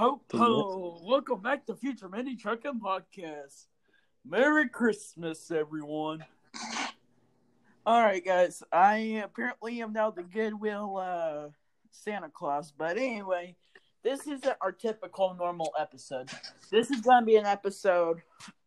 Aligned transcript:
Ho 0.00 0.18
ho! 0.32 0.98
Welcome 1.04 1.42
back 1.42 1.66
to 1.66 1.74
Future 1.74 2.08
Mini 2.08 2.34
Trucking 2.34 2.80
Podcast. 2.82 3.66
Merry 4.24 4.66
Christmas, 4.66 5.50
everyone. 5.50 6.24
All 7.84 8.00
right, 8.00 8.24
guys. 8.24 8.62
I 8.72 9.20
apparently 9.22 9.82
am 9.82 9.92
now 9.92 10.10
the 10.10 10.22
Goodwill 10.22 10.96
uh, 10.96 11.48
Santa 11.90 12.30
Claus, 12.30 12.72
but 12.72 12.96
anyway, 12.96 13.54
this 14.02 14.20
isn't 14.20 14.56
our 14.62 14.72
typical 14.72 15.36
normal 15.38 15.70
episode. 15.78 16.30
This 16.70 16.90
is 16.90 17.02
gonna 17.02 17.26
be 17.26 17.36
an 17.36 17.44
episode. 17.44 18.22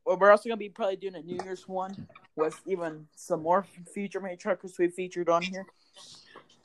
Well, 0.06 0.20
we're 0.20 0.30
also 0.30 0.50
gonna 0.50 0.58
be 0.58 0.70
probably 0.70 0.98
doing 0.98 1.16
a 1.16 1.22
New 1.24 1.40
Year's 1.44 1.68
one 1.68 2.08
with 2.36 2.62
even 2.68 3.08
some 3.16 3.42
more 3.42 3.66
Future 3.92 4.20
Mini 4.20 4.38
Truckers 4.38 4.78
we 4.78 4.88
featured 4.88 5.30
on 5.30 5.42
here. 5.42 5.66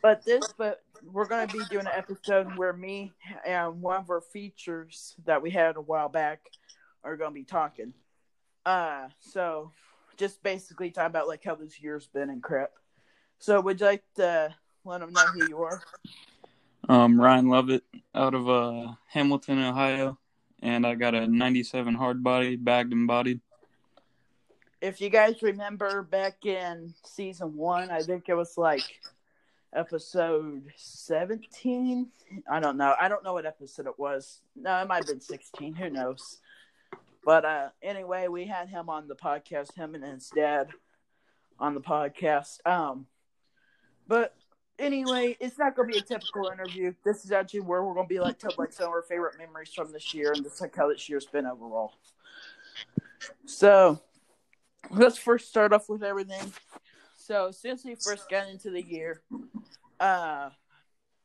But 0.02 0.26
this, 0.26 0.52
but 0.58 0.82
we're 1.04 1.26
going 1.26 1.46
to 1.46 1.58
be 1.58 1.64
doing 1.70 1.86
an 1.86 1.92
episode 1.94 2.56
where 2.56 2.72
me 2.72 3.12
and 3.46 3.80
one 3.80 4.00
of 4.00 4.10
our 4.10 4.20
features 4.20 5.14
that 5.24 5.42
we 5.42 5.50
had 5.50 5.76
a 5.76 5.80
while 5.80 6.08
back 6.08 6.40
are 7.04 7.16
going 7.16 7.30
to 7.30 7.34
be 7.34 7.44
talking. 7.44 7.92
Uh, 8.66 9.08
so 9.20 9.70
just 10.16 10.42
basically 10.42 10.90
talk 10.90 11.06
about 11.06 11.28
like 11.28 11.44
how 11.44 11.54
this 11.54 11.80
year's 11.80 12.06
been 12.06 12.30
and 12.30 12.42
crap. 12.42 12.70
So 13.38 13.60
would 13.60 13.80
you 13.80 13.86
like 13.86 14.04
to 14.16 14.54
let 14.84 15.00
them 15.00 15.12
know 15.12 15.26
who 15.26 15.48
you 15.48 15.62
are? 15.62 15.82
Um, 16.88 17.20
Ryan 17.20 17.48
Lovett 17.48 17.84
out 18.14 18.34
of 18.34 18.48
uh, 18.48 18.92
Hamilton, 19.06 19.62
Ohio, 19.62 20.18
and 20.62 20.86
I 20.86 20.94
got 20.94 21.14
a 21.14 21.26
97 21.26 21.94
hard 21.94 22.22
body, 22.22 22.56
bagged 22.56 22.92
and 22.92 23.06
bodied. 23.06 23.40
If 24.80 25.00
you 25.00 25.10
guys 25.10 25.42
remember 25.42 26.02
back 26.02 26.46
in 26.46 26.94
season 27.04 27.56
one, 27.56 27.90
I 27.90 28.00
think 28.00 28.28
it 28.28 28.34
was 28.34 28.56
like 28.56 29.00
episode 29.74 30.62
17 30.76 32.06
i 32.50 32.60
don't 32.60 32.76
know. 32.76 32.94
I 33.00 33.08
don't 33.08 33.22
know 33.22 33.34
what 33.34 33.46
episode 33.46 33.86
it 33.86 33.98
was. 33.98 34.40
No 34.56 34.80
it 34.80 34.88
might 34.88 34.98
have 34.98 35.06
been 35.06 35.20
16 35.20 35.74
who 35.74 35.90
knows? 35.90 36.38
But 37.24 37.44
uh 37.44 37.68
anyway 37.82 38.28
we 38.28 38.46
had 38.46 38.68
him 38.68 38.88
on 38.88 39.08
the 39.08 39.14
podcast 39.14 39.74
him 39.74 39.94
and 39.94 40.04
his 40.04 40.30
dad 40.34 40.68
on 41.58 41.74
the 41.74 41.80
podcast. 41.80 42.66
Um 42.66 43.06
but 44.06 44.34
anyway 44.78 45.36
it's 45.40 45.58
not 45.58 45.76
to 45.88 45.92
be 45.92 45.98
a 45.98 46.02
typical 46.02 46.50
interview. 46.50 46.94
This 47.04 47.24
is 47.24 47.32
actually 47.32 47.60
where 47.60 47.82
we're 47.82 47.94
to 48.06 48.08
be 48.08 48.20
like 48.20 48.38
tell 48.38 48.52
like 48.56 48.72
some 48.72 48.86
of 48.86 48.92
our 48.92 49.02
favorite 49.02 49.38
memories 49.38 49.72
from 49.74 49.92
this 49.92 50.14
year 50.14 50.32
and 50.32 50.42
just 50.42 50.60
like 50.60 50.74
how 50.74 50.88
this 50.88 51.08
year's 51.08 51.26
been 51.26 51.46
overall. 51.46 51.92
So 53.44 54.00
let's 54.90 55.18
first 55.18 55.48
start 55.48 55.72
off 55.72 55.88
with 55.88 56.02
everything. 56.02 56.52
So 57.16 57.50
since 57.50 57.84
we 57.84 57.94
first 57.94 58.30
got 58.30 58.48
into 58.48 58.70
the 58.70 58.82
year, 58.82 59.20
uh, 60.00 60.50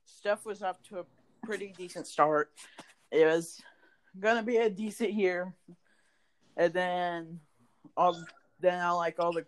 stuff 0.05 0.45
was 0.45 0.61
up 0.61 0.83
to 0.85 0.99
a 0.99 1.05
pretty 1.43 1.73
decent 1.77 2.07
start. 2.07 2.51
It 3.11 3.25
was 3.25 3.61
gonna 4.19 4.43
be 4.43 4.57
a 4.57 4.69
decent 4.69 5.13
year, 5.13 5.53
and 6.57 6.73
then 6.73 7.39
all 7.95 8.23
then 8.59 8.79
I 8.79 8.91
like 8.91 9.19
all 9.19 9.33
the 9.33 9.45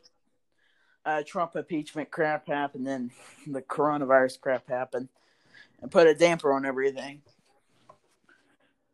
uh, 1.05 1.23
Trump 1.25 1.55
impeachment 1.55 2.11
crap 2.11 2.47
happened, 2.47 2.85
then 2.85 3.11
the 3.47 3.61
coronavirus 3.61 4.41
crap 4.41 4.67
happened, 4.67 5.09
and 5.81 5.91
put 5.91 6.07
a 6.07 6.15
damper 6.15 6.51
on 6.51 6.65
everything. 6.65 7.21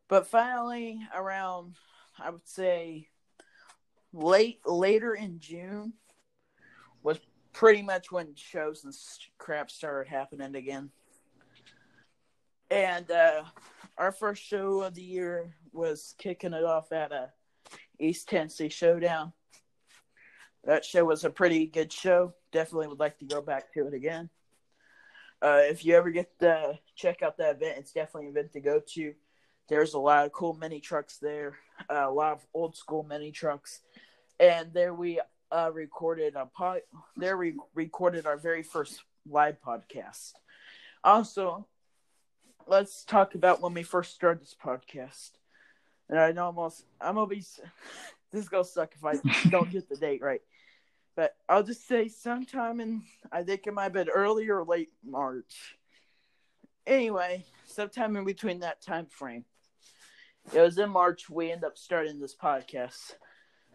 But 0.08 0.28
finally, 0.28 1.00
around 1.16 1.76
I 2.20 2.30
would 2.30 2.48
say 2.48 3.08
late 4.14 4.60
later 4.66 5.14
in 5.16 5.40
June 5.40 5.94
pretty 7.54 7.82
much 7.82 8.12
when 8.12 8.36
shows 8.36 8.84
and 8.84 8.94
crap 9.38 9.72
started 9.72 10.10
happening 10.10 10.56
again. 10.56 10.90
And 12.70 13.10
uh, 13.12 13.44
our 13.98 14.12
first 14.12 14.42
show 14.44 14.82
of 14.82 14.96
the 14.96 15.02
year 15.02 15.54
was 15.74 16.16
kicking 16.18 16.54
it 16.54 16.64
off 16.64 16.92
at 16.92 17.12
a 17.12 17.32
East 18.00 18.30
Tennessee 18.30 18.70
Showdown. 18.70 19.34
That 20.64 20.86
show 20.86 21.04
was 21.06 21.24
a 21.24 21.30
pretty 21.30 21.66
good 21.66 21.92
show. 21.92 22.34
Definitely 22.52 22.88
would 22.88 23.00
like 23.00 23.18
to 23.20 23.26
go 23.26 23.42
back 23.42 23.74
to 23.74 23.88
it 23.88 23.94
again. 23.94 24.30
Uh, 25.42 25.62
if 25.64 25.84
you 25.84 25.96
ever 25.96 26.12
get 26.12 26.38
to 26.40 26.78
check 26.96 27.24
out 27.24 27.38
that 27.38 27.56
event, 27.56 27.80
it's 27.80 27.92
definitely 27.92 28.30
an 28.30 28.38
event 28.38 28.54
to 28.54 28.60
go 28.60 28.80
to. 28.94 29.14
There's 29.68 29.94
a 29.94 30.00
lot 30.00 30.26
of 30.26 30.32
cool 30.32 30.54
mini 30.54 30.80
trucks 30.80 31.18
there, 31.18 31.58
uh, 31.90 32.06
a 32.08 32.12
lot 32.12 32.34
of 32.34 32.46
old 32.54 32.76
school 32.76 33.04
mini 33.04 33.32
trucks, 33.32 33.80
and 34.40 34.72
there 34.74 34.94
we 34.94 35.20
uh, 35.52 35.70
recorded 35.74 36.36
a 36.36 36.46
pod. 36.46 36.82
There 37.18 37.38
we 37.38 37.56
recorded 37.76 38.26
our 38.26 38.38
very 38.38 38.64
first 38.64 39.04
live 39.30 39.58
podcast. 39.62 40.32
Also, 41.04 41.68
let's 42.68 43.04
talk 43.04 43.36
about 43.36 43.62
when 43.62 43.74
we 43.74 43.84
first 43.84 44.14
started 44.14 44.42
this 44.42 44.56
podcast. 44.64 45.32
And 46.10 46.20
I 46.20 46.32
know 46.32 46.46
almost 46.46 46.86
I'm 47.00 47.16
gonna 47.16 47.28
be 47.28 47.44
this 48.32 48.44
is 48.44 48.50
gonna 48.50 48.64
suck 48.64 48.94
if 48.96 49.04
I 49.04 49.16
don't 49.50 49.72
get 49.72 49.90
the 49.90 49.98
date 49.98 50.22
right. 50.22 50.42
But 51.16 51.36
I'll 51.50 51.64
just 51.64 51.88
say 51.88 52.08
sometime 52.08 52.80
in 52.80 53.04
I 53.32 53.44
think 53.44 53.68
it 53.68 53.74
might 53.74 53.84
have 53.84 53.94
been 53.94 54.10
early 54.10 54.50
or 54.50 54.64
late 54.64 54.90
March. 55.04 55.76
Anyway, 56.88 57.46
sometime 57.66 58.16
in 58.16 58.26
between 58.26 58.60
that 58.60 58.82
time 58.82 59.06
frame. 59.08 59.46
It 60.54 60.60
was 60.60 60.78
in 60.78 60.90
March 60.90 61.30
we 61.30 61.52
end 61.52 61.64
up 61.64 61.78
starting 61.78 62.20
this 62.20 62.36
podcast 62.36 63.14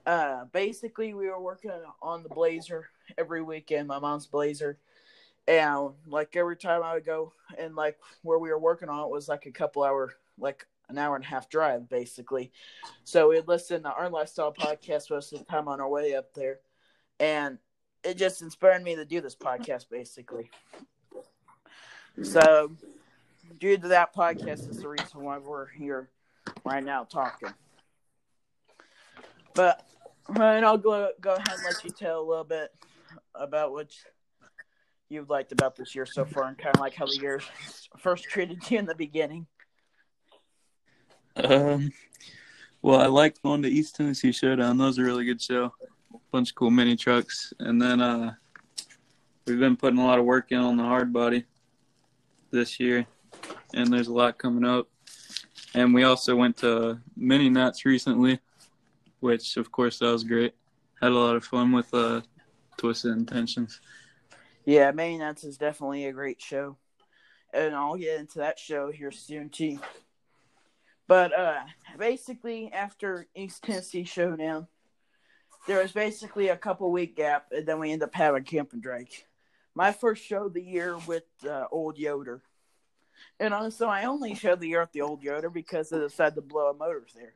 uh, 0.07 0.45
basically, 0.53 1.15
we 1.15 1.29
were 1.29 1.41
working 1.41 1.73
on 2.01 2.23
the 2.23 2.29
Blazer 2.29 2.89
every 3.19 3.43
weekend, 3.43 3.89
my 3.89 3.99
mom's 3.99 4.27
Blazer. 4.27 4.79
And 5.49 5.91
like 6.07 6.35
every 6.37 6.57
time 6.57 6.83
I 6.83 6.95
would 6.95 7.05
go 7.05 7.33
and 7.59 7.77
like 7.77 7.99
where 8.23 8.39
we 8.39 8.51
were 8.51 8.59
working 8.59 8.89
on 8.89 9.05
it 9.05 9.11
was 9.11 9.29
like 9.29 9.47
a 9.47 9.53
couple 9.53 9.85
hour, 9.85 10.13
like 10.39 10.67
an 10.89 10.99
hour 10.99 11.15
and 11.17 11.25
a 11.25 11.29
half 11.29 11.49
drive, 11.49 11.89
basically. 11.89 12.53
So 13.05 13.29
we'd 13.29 13.49
listen 13.49 13.83
to 13.83 13.93
our 13.93 14.09
lifestyle 14.09 14.53
podcast 14.53 15.11
most 15.11 15.33
of 15.33 15.39
the 15.41 15.45
time 15.45 15.69
on 15.69 15.81
our 15.81 15.89
way 15.89 16.15
up 16.15 16.35
there. 16.35 16.61
And 17.21 17.59
it 18.05 18.17
just 18.17 18.43
inspired 18.43 18.83
me 18.83 18.95
to 18.97 19.05
do 19.05 19.21
this 19.21 19.35
podcast, 19.35 19.89
basically. 19.91 20.51
So, 22.23 22.73
due 23.59 23.77
to 23.77 23.89
that 23.89 24.15
podcast, 24.15 24.69
is 24.71 24.79
the 24.79 24.89
reason 24.89 25.23
why 25.23 25.39
we're 25.39 25.67
here 25.67 26.09
right 26.65 26.85
now 26.85 27.05
talking. 27.05 27.53
But 29.55 29.85
Ryan, 30.29 30.65
I'll 30.65 30.79
go 30.79 31.11
go 31.21 31.35
ahead 31.35 31.49
and 31.53 31.63
let 31.65 31.85
you 31.85 31.91
tell 31.91 32.21
a 32.21 32.27
little 32.27 32.45
bit 32.45 32.71
about 33.35 33.73
what 33.73 33.91
you've 35.09 35.31
liked 35.31 35.53
about 35.53 35.77
this 35.77 35.95
year 35.95 36.07
so 36.07 36.25
far, 36.25 36.49
and 36.49 36.59
kind 36.59 36.75
of 36.75 36.81
like 36.81 36.95
how 36.95 37.07
the 37.07 37.19
year 37.19 37.41
first 37.97 38.25
treated 38.25 38.69
you 38.71 38.79
in 38.79 38.87
the 38.87 38.95
beginning. 38.95 39.47
Um, 41.37 41.93
well, 42.83 43.01
I 43.01 43.07
liked 43.07 43.43
going 43.43 43.63
to 43.63 43.69
East 43.69 43.97
Tennessee 43.97 44.33
Showdown. 44.33 44.79
That 44.79 44.85
was 44.85 44.99
a 44.99 45.03
really 45.03 45.25
good 45.25 45.41
show. 45.41 45.73
Bunch 46.33 46.51
of 46.51 46.55
cool 46.57 46.71
mini 46.71 46.97
trucks, 46.97 47.53
and 47.61 47.81
then 47.81 48.01
uh, 48.01 48.35
we've 49.47 49.61
been 49.61 49.77
putting 49.77 49.99
a 49.99 50.05
lot 50.05 50.19
of 50.19 50.25
work 50.25 50.51
in 50.51 50.59
on 50.59 50.77
the 50.77 50.83
hard 50.83 51.13
body 51.13 51.45
this 52.51 52.81
year, 52.81 53.07
and 53.75 53.93
there's 53.93 54.09
a 54.09 54.13
lot 54.13 54.39
coming 54.39 54.65
up. 54.65 54.89
And 55.75 55.95
we 55.95 56.05
also 56.05 56.35
went 56.35 56.57
to 56.59 56.99
Mini 57.17 57.51
Nats 57.51 57.85
recently 57.85 58.41
which 59.21 59.57
of 59.57 59.71
course 59.71 59.99
that 59.99 60.13
was 60.13 60.25
great. 60.25 60.55
Had 61.01 61.13
a 61.13 61.15
lot 61.15 61.37
of 61.37 61.45
fun 61.45 61.73
with 61.73 61.93
uh, 61.93 62.23
Twisted 62.77 63.13
Intentions. 63.13 63.81
Yeah, 64.65 64.91
Mini 64.91 65.19
Nats 65.19 65.45
is 65.45 65.59
definitely 65.59 66.07
a 66.07 66.13
great 66.13 66.41
show, 66.41 66.77
and 67.53 67.75
I'll 67.75 67.97
get 67.97 68.21
into 68.21 68.39
that 68.39 68.59
show 68.59 68.91
here 68.91 69.13
soon 69.13 69.49
too. 69.49 69.79
But 71.09 71.39
uh, 71.39 71.61
basically, 71.99 72.73
after 72.73 73.27
East 73.35 73.63
Tennessee 73.63 74.05
Showdown, 74.05 74.67
there 75.67 75.83
was 75.83 75.93
basically 75.93 76.49
a 76.49 76.57
couple 76.57 76.91
week 76.91 77.17
gap, 77.17 77.47
and 77.53 77.67
then 77.67 77.79
we 77.79 77.93
end 77.93 78.03
up 78.03 78.15
having 78.15 78.45
Camp 78.45 78.73
and 78.73 78.83
Drag. 78.83 79.09
My 79.75 79.93
first 79.93 80.25
show 80.25 80.47
of 80.47 80.55
the 80.55 80.63
year 80.63 80.97
with 81.07 81.25
uh, 81.49 81.67
Old 81.71 81.99
Yoder. 81.99 82.43
And 83.39 83.55
also, 83.55 83.87
I 83.87 84.05
only 84.05 84.35
showed 84.35 84.61
the 84.61 84.69
year 84.69 84.83
at 84.83 84.93
the 84.93 85.03
Old 85.03 85.23
Yoder 85.23 85.51
because 85.51 85.93
I 85.93 85.99
decided 85.99 86.35
to 86.37 86.43
blow 86.43 86.71
a 86.71 86.75
motor 86.75 87.07
there. 87.15 87.35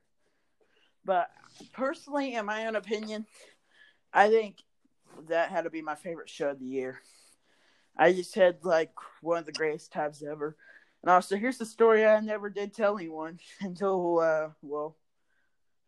But 1.05 1.31
personally, 1.73 2.35
in 2.35 2.47
my 2.47 2.67
own 2.67 2.77
opinion, 2.77 3.27
I 4.13 4.29
think 4.29 4.57
that 5.29 5.51
had 5.51 5.65
to 5.65 5.71
be 5.71 5.83
my 5.83 5.95
favorite 5.95 6.29
show 6.29 6.51
of 6.51 6.59
the 6.59 6.67
year. 6.67 7.01
I 7.97 8.13
just 8.13 8.35
had 8.35 8.65
like 8.65 8.93
one 9.21 9.39
of 9.39 9.47
the 9.47 9.53
greatest 9.53 9.93
times 9.93 10.23
ever. 10.23 10.57
And 11.03 11.11
also, 11.11 11.37
here's 11.37 11.59
the 11.59 11.67
story 11.67 12.05
I 12.07 12.21
never 12.21 12.51
did 12.51 12.75
tell 12.75 12.97
anyone 12.99 13.39
until, 13.61 14.21
uh, 14.21 14.49
well, 14.63 14.97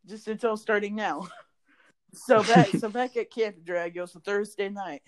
just 0.06 0.28
until 0.28 0.56
starting 0.56 0.94
now. 0.94 1.28
So 2.14 2.42
back, 2.42 2.68
so 2.78 2.88
back 2.90 3.16
at 3.16 3.30
Camp 3.30 3.64
Drag, 3.64 3.96
it 3.96 4.00
was 4.02 4.14
a 4.14 4.20
Thursday 4.20 4.68
night, 4.68 5.00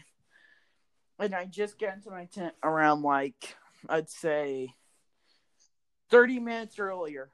and 1.18 1.34
I 1.34 1.44
just 1.44 1.78
got 1.78 1.92
into 1.92 2.10
my 2.10 2.24
tent 2.24 2.54
around 2.62 3.02
like 3.02 3.56
I'd 3.90 4.08
say 4.08 4.74
thirty 6.08 6.40
minutes 6.40 6.78
earlier 6.78 7.28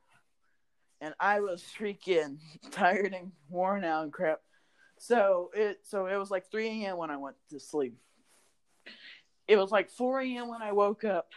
and 1.00 1.14
I 1.18 1.40
was 1.40 1.64
freaking 1.78 2.38
tired 2.70 3.14
and 3.14 3.32
worn 3.48 3.84
out 3.84 4.04
and 4.04 4.12
crap. 4.12 4.40
So 4.98 5.50
it 5.54 5.78
so 5.82 6.06
it 6.06 6.16
was 6.16 6.30
like 6.30 6.50
3 6.50 6.84
a.m. 6.84 6.98
when 6.98 7.10
I 7.10 7.16
went 7.16 7.36
to 7.50 7.58
sleep. 7.60 7.96
It 9.48 9.56
was 9.56 9.70
like 9.70 9.90
4 9.90 10.20
a.m. 10.20 10.48
when 10.48 10.62
I 10.62 10.72
woke 10.72 11.04
up 11.04 11.30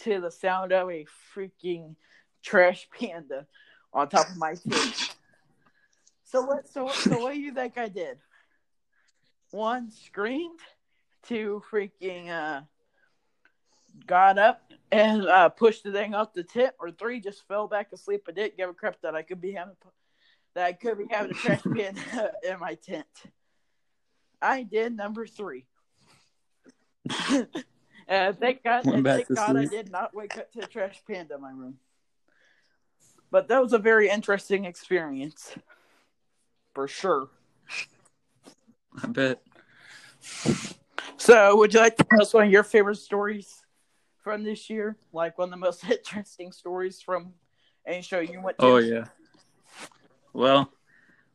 to 0.00 0.20
the 0.20 0.30
sound 0.30 0.72
of 0.72 0.88
a 0.88 1.04
freaking 1.34 1.96
trash 2.42 2.88
panda 2.98 3.46
on 3.92 4.08
top 4.08 4.30
of 4.30 4.36
my 4.36 4.54
tent. 4.70 5.14
So 6.24 6.42
what? 6.42 6.68
So 6.68 6.88
so 6.88 7.18
what 7.18 7.34
do 7.34 7.40
you 7.40 7.52
think 7.52 7.76
I 7.76 7.88
did? 7.88 8.18
One 9.50 9.90
screamed, 9.90 10.60
two 11.22 11.62
freaking 11.70 12.28
uh 12.28 12.62
got 14.06 14.38
up 14.38 14.62
and 14.90 15.26
uh 15.26 15.48
pushed 15.48 15.84
the 15.84 15.92
thing 15.92 16.14
off 16.14 16.32
the 16.32 16.42
tent, 16.42 16.74
or 16.78 16.90
three 16.90 17.20
just 17.20 17.46
fell 17.46 17.68
back 17.68 17.92
asleep 17.92 18.22
I 18.28 18.32
didn't 18.32 18.56
give 18.56 18.70
a 18.70 18.74
crap 18.74 19.00
that 19.02 19.14
I 19.14 19.22
could 19.22 19.40
be 19.40 19.52
having 19.52 19.74
that 20.54 20.64
I 20.64 20.72
could 20.72 20.98
be 20.98 21.06
having 21.10 21.32
a 21.32 21.34
trash 21.34 21.62
panda 21.62 22.32
in 22.48 22.58
my 22.58 22.74
tent. 22.74 23.06
I 24.40 24.62
did 24.62 24.96
number 24.96 25.26
three. 25.26 25.66
and 28.08 28.38
thank 28.38 28.62
God, 28.64 28.84
and 28.86 29.04
thank 29.04 29.34
God 29.34 29.56
I 29.56 29.66
did 29.66 29.90
not 29.90 30.14
wake 30.14 30.36
up 30.36 30.52
to 30.52 30.60
a 30.60 30.66
trash 30.66 31.00
panda 31.06 31.36
in 31.36 31.40
my 31.40 31.50
room. 31.50 31.78
But 33.30 33.48
that 33.48 33.62
was 33.62 33.72
a 33.72 33.78
very 33.78 34.08
interesting 34.08 34.64
experience, 34.64 35.54
for 36.74 36.88
sure. 36.88 37.28
I 39.02 39.06
bet. 39.06 39.42
So, 41.16 41.56
would 41.56 41.74
you 41.74 41.80
like 41.80 41.96
to 41.96 42.04
tell 42.04 42.22
us 42.22 42.32
one 42.32 42.46
of 42.46 42.50
your 42.50 42.64
favorite 42.64 42.96
stories 42.96 43.62
from 44.22 44.44
this 44.44 44.68
year? 44.68 44.96
Like 45.12 45.38
one 45.38 45.48
of 45.48 45.50
the 45.50 45.56
most 45.56 45.84
interesting 45.90 46.52
stories 46.52 47.00
from 47.00 47.34
any 47.86 48.02
show 48.02 48.20
you 48.20 48.40
went 48.40 48.58
to? 48.58 48.64
Oh 48.64 48.76
yeah. 48.78 49.06
Well, 50.32 50.70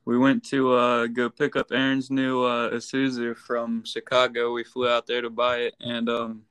we 0.05 0.17
went 0.17 0.43
to 0.45 0.73
uh, 0.73 1.07
go 1.07 1.29
pick 1.29 1.55
up 1.55 1.67
Aaron's 1.71 2.11
new 2.11 2.43
uh, 2.43 2.71
Isuzu 2.71 3.35
from 3.37 3.83
Chicago. 3.85 4.53
We 4.53 4.63
flew 4.63 4.87
out 4.87 5.07
there 5.07 5.21
to 5.21 5.29
buy 5.29 5.57
it, 5.57 5.75
and 5.79 6.09
um, 6.09 6.41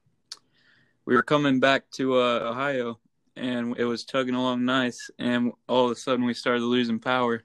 we 1.04 1.14
were 1.14 1.22
coming 1.22 1.60
back 1.60 1.90
to 1.92 2.14
uh, 2.14 2.50
Ohio, 2.50 2.98
and 3.36 3.76
it 3.78 3.84
was 3.84 4.04
chugging 4.04 4.34
along 4.34 4.64
nice. 4.64 5.10
And 5.18 5.52
all 5.68 5.86
of 5.86 5.90
a 5.90 5.96
sudden, 5.96 6.24
we 6.24 6.34
started 6.34 6.62
losing 6.62 6.98
power, 6.98 7.42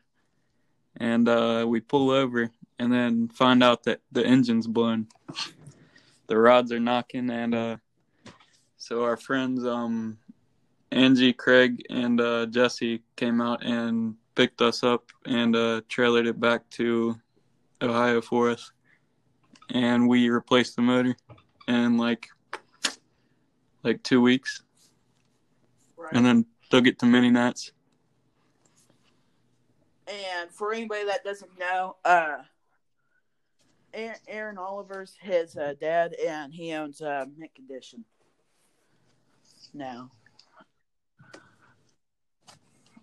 and 0.97 1.27
uh, 1.27 1.65
we 1.67 1.81
pull 1.81 2.09
over, 2.09 2.49
and 2.79 2.91
then 2.91 3.27
find 3.27 3.63
out 3.63 3.83
that 3.83 4.01
the 4.11 4.25
engine's 4.25 4.67
blown. 4.67 5.07
The 6.27 6.37
rods 6.37 6.71
are 6.71 6.79
knocking, 6.79 7.29
and 7.29 7.53
uh, 7.53 7.77
so 8.87 9.03
our 9.03 9.17
friends, 9.17 9.65
um, 9.65 10.17
Angie, 10.93 11.33
Craig, 11.33 11.83
and 11.89 12.21
uh, 12.21 12.45
Jesse 12.45 13.03
came 13.17 13.41
out 13.41 13.61
and 13.65 14.15
picked 14.33 14.61
us 14.61 14.81
up 14.81 15.11
and 15.25 15.57
uh, 15.57 15.81
trailered 15.89 16.25
it 16.25 16.39
back 16.39 16.69
to 16.69 17.19
Ohio 17.81 18.21
for 18.21 18.49
us. 18.49 18.71
And 19.71 20.07
we 20.07 20.29
replaced 20.29 20.77
the 20.77 20.83
motor 20.83 21.17
in 21.67 21.97
like 21.97 22.29
like 23.83 24.01
two 24.03 24.21
weeks, 24.21 24.63
Right. 25.97 26.13
and 26.13 26.25
then 26.25 26.45
took 26.69 26.87
it 26.87 26.97
to 26.99 27.05
mini 27.05 27.29
nats. 27.29 27.73
And 30.07 30.49
for 30.49 30.73
anybody 30.73 31.03
that 31.07 31.25
doesn't 31.25 31.59
know, 31.59 31.97
uh, 32.05 32.37
Aaron, 33.93 34.57
Oliver's 34.57 35.17
his 35.19 35.57
uh, 35.57 35.73
dad, 35.81 36.13
and 36.25 36.53
he 36.53 36.71
owns 36.71 37.01
uh, 37.01 37.25
Mint 37.37 37.53
Condition 37.53 38.05
now. 39.73 40.11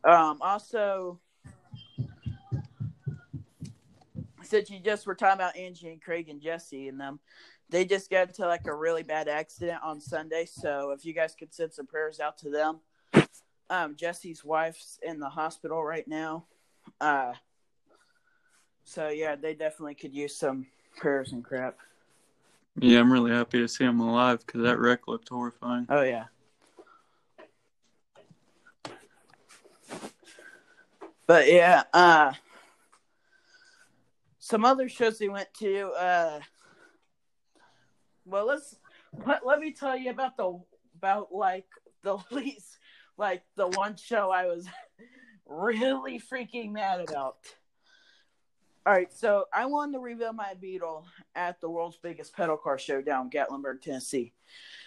Um, 0.04 0.38
also, 0.42 1.18
since 4.42 4.70
you 4.70 4.78
just 4.78 5.06
were 5.06 5.14
talking 5.14 5.40
about 5.40 5.56
Angie 5.56 5.88
and 5.88 6.02
Craig 6.02 6.28
and 6.28 6.40
Jesse 6.40 6.88
and 6.88 7.00
them, 7.00 7.20
they 7.70 7.84
just 7.84 8.10
got 8.10 8.28
into 8.28 8.46
like 8.46 8.66
a 8.66 8.74
really 8.74 9.02
bad 9.02 9.28
accident 9.28 9.80
on 9.82 10.00
Sunday. 10.00 10.46
So 10.46 10.90
if 10.90 11.04
you 11.04 11.14
guys 11.14 11.34
could 11.38 11.54
send 11.54 11.72
some 11.72 11.86
prayers 11.86 12.20
out 12.20 12.38
to 12.38 12.50
them. 12.50 12.80
Um, 13.70 13.96
Jesse's 13.96 14.44
wife's 14.44 14.98
in 15.02 15.18
the 15.18 15.28
hospital 15.28 15.82
right 15.82 16.06
now. 16.06 16.44
Uh, 17.00 17.32
so 18.84 19.08
yeah, 19.08 19.36
they 19.36 19.54
definitely 19.54 19.94
could 19.94 20.14
use 20.14 20.36
some 20.36 20.66
prayers 20.96 21.32
and 21.32 21.42
crap. 21.42 21.78
Yeah, 22.78 23.00
I'm 23.00 23.12
really 23.12 23.30
happy 23.30 23.60
to 23.60 23.68
see 23.68 23.84
him 23.84 24.00
alive 24.00 24.44
because 24.46 24.62
that 24.62 24.78
wreck 24.78 25.08
looked 25.08 25.30
horrifying. 25.30 25.86
Oh 25.88 26.02
yeah. 26.02 26.24
But 31.26 31.50
yeah, 31.50 31.84
uh 31.92 32.32
some 34.38 34.64
other 34.64 34.88
shows 34.88 35.20
we 35.20 35.28
went 35.28 35.52
to, 35.60 35.90
uh 35.90 36.40
well 38.24 38.46
let's 38.46 38.76
let, 39.26 39.46
let 39.46 39.58
me 39.58 39.72
tell 39.72 39.96
you 39.96 40.10
about 40.10 40.36
the 40.36 40.60
about 40.96 41.34
like 41.34 41.66
the 42.02 42.18
least 42.30 42.78
like 43.16 43.42
the 43.56 43.68
one 43.68 43.96
show 43.96 44.30
I 44.30 44.46
was 44.46 44.66
really 45.46 46.20
freaking 46.20 46.72
mad 46.72 47.00
about. 47.00 47.36
All 48.86 48.92
right, 48.92 49.10
so 49.10 49.46
I 49.50 49.64
wanted 49.64 49.94
to 49.94 49.98
reveal 50.00 50.34
my 50.34 50.52
Beetle 50.60 51.06
at 51.34 51.58
the 51.62 51.70
world's 51.70 51.96
biggest 51.96 52.36
pedal 52.36 52.58
car 52.58 52.78
show 52.78 53.00
down 53.00 53.26
in 53.26 53.30
Gatlinburg, 53.30 53.80
Tennessee. 53.80 54.34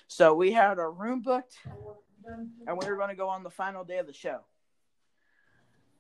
So 0.08 0.36
we 0.36 0.52
had 0.52 0.78
our 0.78 0.92
room 0.92 1.22
booked, 1.24 1.58
and 2.68 2.78
we 2.78 2.88
were 2.88 2.96
going 2.96 3.10
to 3.10 3.16
go 3.16 3.28
on 3.28 3.42
the 3.42 3.50
final 3.50 3.84
day 3.84 3.98
of 3.98 4.06
the 4.06 4.14
show. 4.14 4.42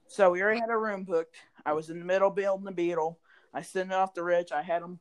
So 0.07 0.31
we 0.31 0.41
already 0.41 0.59
had 0.59 0.69
a 0.69 0.77
room 0.77 1.03
booked. 1.03 1.35
I 1.65 1.73
was 1.73 1.89
in 1.89 1.99
the 1.99 2.05
middle 2.05 2.29
building 2.29 2.65
the 2.65 2.71
Beetle. 2.71 3.19
I 3.53 3.61
sent 3.61 3.91
it 3.91 3.95
off 3.95 4.13
to 4.13 4.23
Rich. 4.23 4.51
I 4.51 4.61
had 4.61 4.81
him 4.81 4.99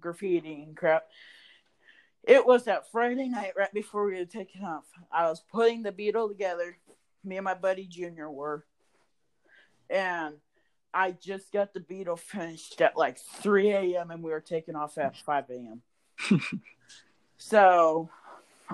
graffiti 0.00 0.62
and 0.62 0.76
crap. 0.76 1.04
It 2.22 2.46
was 2.46 2.64
that 2.64 2.90
Friday 2.90 3.28
night 3.28 3.52
right 3.56 3.72
before 3.72 4.06
we 4.06 4.16
were 4.16 4.24
taking 4.24 4.64
off. 4.64 4.84
I 5.12 5.28
was 5.28 5.42
putting 5.52 5.82
the 5.82 5.92
Beetle 5.92 6.28
together. 6.28 6.76
Me 7.24 7.36
and 7.36 7.44
my 7.44 7.54
buddy 7.54 7.86
Junior 7.86 8.30
were, 8.30 8.64
and 9.90 10.36
I 10.92 11.12
just 11.12 11.52
got 11.52 11.74
the 11.74 11.80
Beetle 11.80 12.16
finished 12.16 12.80
at 12.80 12.96
like 12.96 13.18
3 13.18 13.70
a.m. 13.70 14.10
and 14.10 14.22
we 14.22 14.30
were 14.30 14.40
taking 14.40 14.76
off 14.76 14.96
at 14.98 15.16
5 15.16 15.44
a.m. 15.50 15.82
so 17.38 18.08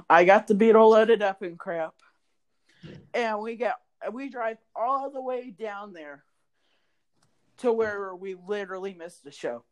I 0.08 0.24
got 0.24 0.46
the 0.46 0.54
Beetle 0.54 0.90
loaded 0.90 1.22
up 1.22 1.42
and 1.42 1.58
crap, 1.58 1.94
and 3.14 3.40
we 3.40 3.56
got 3.56 3.80
we 4.12 4.28
drive 4.28 4.58
all 4.74 5.10
the 5.10 5.20
way 5.20 5.50
down 5.50 5.92
there 5.92 6.24
to 7.58 7.72
where 7.72 8.14
we 8.14 8.34
literally 8.34 8.94
missed 8.94 9.24
the 9.24 9.30
show. 9.30 9.64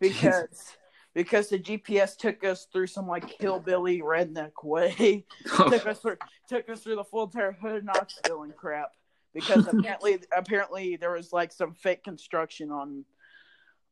Because 0.00 0.76
because 1.14 1.48
the 1.48 1.58
GPS 1.58 2.16
took 2.16 2.42
us 2.44 2.66
through 2.72 2.88
some 2.88 3.06
like 3.06 3.40
hillbilly 3.40 4.00
redneck 4.00 4.64
way. 4.64 5.24
Took 5.46 5.86
us 5.86 6.00
through 6.00 6.16
took 6.48 6.68
us 6.68 6.82
through 6.82 6.96
the 6.96 7.04
full 7.04 7.24
entire 7.24 7.52
hood 7.52 7.76
of 7.76 7.84
Knoxville 7.84 8.42
and 8.42 8.56
crap. 8.56 8.90
Because 9.32 9.66
apparently 9.72 10.18
apparently 10.36 10.96
there 10.96 11.12
was 11.12 11.32
like 11.32 11.52
some 11.52 11.74
fake 11.74 12.02
construction 12.02 12.70
on 12.70 13.04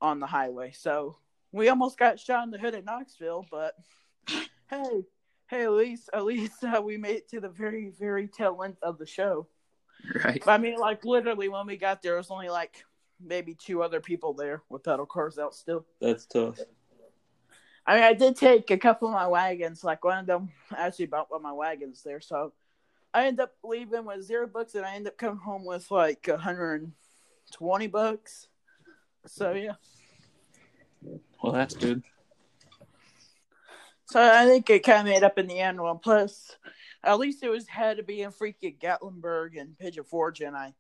on 0.01 0.19
the 0.19 0.27
highway. 0.27 0.73
So 0.75 1.17
we 1.53 1.69
almost 1.69 1.99
got 1.99 2.19
shot 2.19 2.45
in 2.45 2.51
the 2.51 2.59
hood 2.59 2.75
at 2.75 2.85
Knoxville, 2.85 3.47
but 3.51 3.75
hey, 4.69 5.05
hey, 5.53 5.65
at 5.65 5.73
least 5.73 6.09
at 6.15 6.25
least 6.25 6.65
uh, 6.65 6.81
we 6.83 6.97
made 6.97 7.17
it 7.17 7.29
to 7.29 7.41
the 7.41 7.49
very 7.49 7.93
very 7.99 8.27
tail 8.27 8.63
end 8.65 8.77
of 8.83 8.99
the 8.99 9.07
show. 9.07 9.47
right. 10.25 10.43
I 10.47 10.59
mean, 10.59 10.79
like 10.79 11.05
literally 11.05 11.49
when 11.49 11.67
we 11.67 11.77
got 11.77 12.03
there, 12.03 12.15
it 12.15 12.19
was 12.19 12.31
only 12.31 12.49
like 12.49 12.85
maybe 13.25 13.55
two 13.55 13.83
other 13.83 14.01
people 14.01 14.33
there 14.33 14.63
with 14.71 14.83
pedal 14.83 15.07
cars 15.07 15.39
out 15.39 15.55
still. 15.55 15.85
That's 16.01 16.25
tough. 16.25 16.59
I 17.87 17.95
mean, 17.95 18.03
I 18.05 18.15
did 18.15 18.37
take 18.37 18.71
a 18.71 18.79
couple 18.79 19.09
of 19.09 19.15
my 19.15 19.27
wagons. 19.27 19.85
Like 19.85 20.03
one 20.05 20.19
of 20.19 20.27
them 20.27 20.51
actually 20.75 21.07
bought 21.07 21.31
one 21.31 21.39
of 21.39 21.43
my 21.43 21.53
wagons 21.53 22.03
there, 22.03 22.21
so 22.21 22.53
I 23.13 23.27
ended 23.27 23.41
up 23.41 23.53
leaving 23.63 24.07
with 24.07 24.23
zero 24.23 24.47
bucks, 24.47 24.75
and 24.75 24.87
I 24.87 24.95
ended 24.95 25.13
up 25.13 25.19
coming 25.19 25.39
home 25.39 25.67
with 25.67 25.91
like 25.91 26.27
hundred 26.27 26.83
and 26.83 26.93
twenty 27.53 27.89
bucks. 27.89 28.49
So 29.27 29.53
yeah, 29.53 29.75
Well, 31.43 31.53
that's 31.53 31.75
good. 31.75 32.03
So 34.13 34.23
I 34.23 34.45
think 34.45 34.69
it 34.69 34.85
kind 34.85 35.09
of 35.09 35.15
made 35.15 35.25
up 35.25 35.39
in 35.39 35.47
the 35.47 35.59
end. 35.59 35.81
Well, 35.81 35.97
plus, 35.97 36.57
at 37.03 37.19
least 37.19 37.43
it 37.43 37.49
was 37.49 37.67
had 37.67 37.97
to 37.97 38.03
be 38.03 38.21
in 38.21 38.31
freaking 38.31 38.79
Gatlinburg 38.79 39.59
and 39.59 39.79
Pigeon 39.79 40.05
Forge, 40.05 40.43
and 40.43 40.55
I 40.55 40.75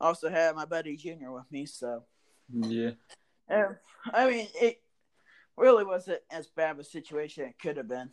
also 0.00 0.28
had 0.28 0.56
my 0.56 0.64
buddy 0.64 0.96
Junior 0.96 1.32
with 1.32 1.50
me. 1.52 1.66
So 1.66 2.02
Yeah. 2.50 2.90
And, 3.48 3.76
I 4.12 4.28
mean, 4.28 4.48
it 4.60 4.82
really 5.56 5.84
wasn't 5.84 6.20
as 6.30 6.48
bad 6.48 6.72
of 6.72 6.80
a 6.80 6.84
situation 6.84 7.44
it 7.44 7.58
could 7.60 7.76
have 7.76 7.88
been. 7.88 8.10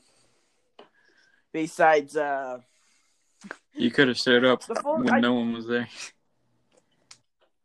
Besides, 1.51 2.15
uh, 2.15 2.59
You 3.73 3.91
could 3.91 4.09
have 4.09 4.17
showed 4.17 4.45
up 4.45 4.63
full, 4.63 4.99
when 4.99 5.09
I, 5.11 5.19
no 5.19 5.33
one 5.33 5.53
was 5.53 5.67
there. 5.67 5.89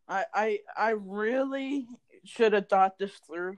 I, 0.09 0.25
I, 0.33 0.59
I 0.75 0.89
really 0.91 1.87
should 2.25 2.53
have 2.53 2.67
thought 2.67 2.97
this 2.97 3.13
through. 3.27 3.57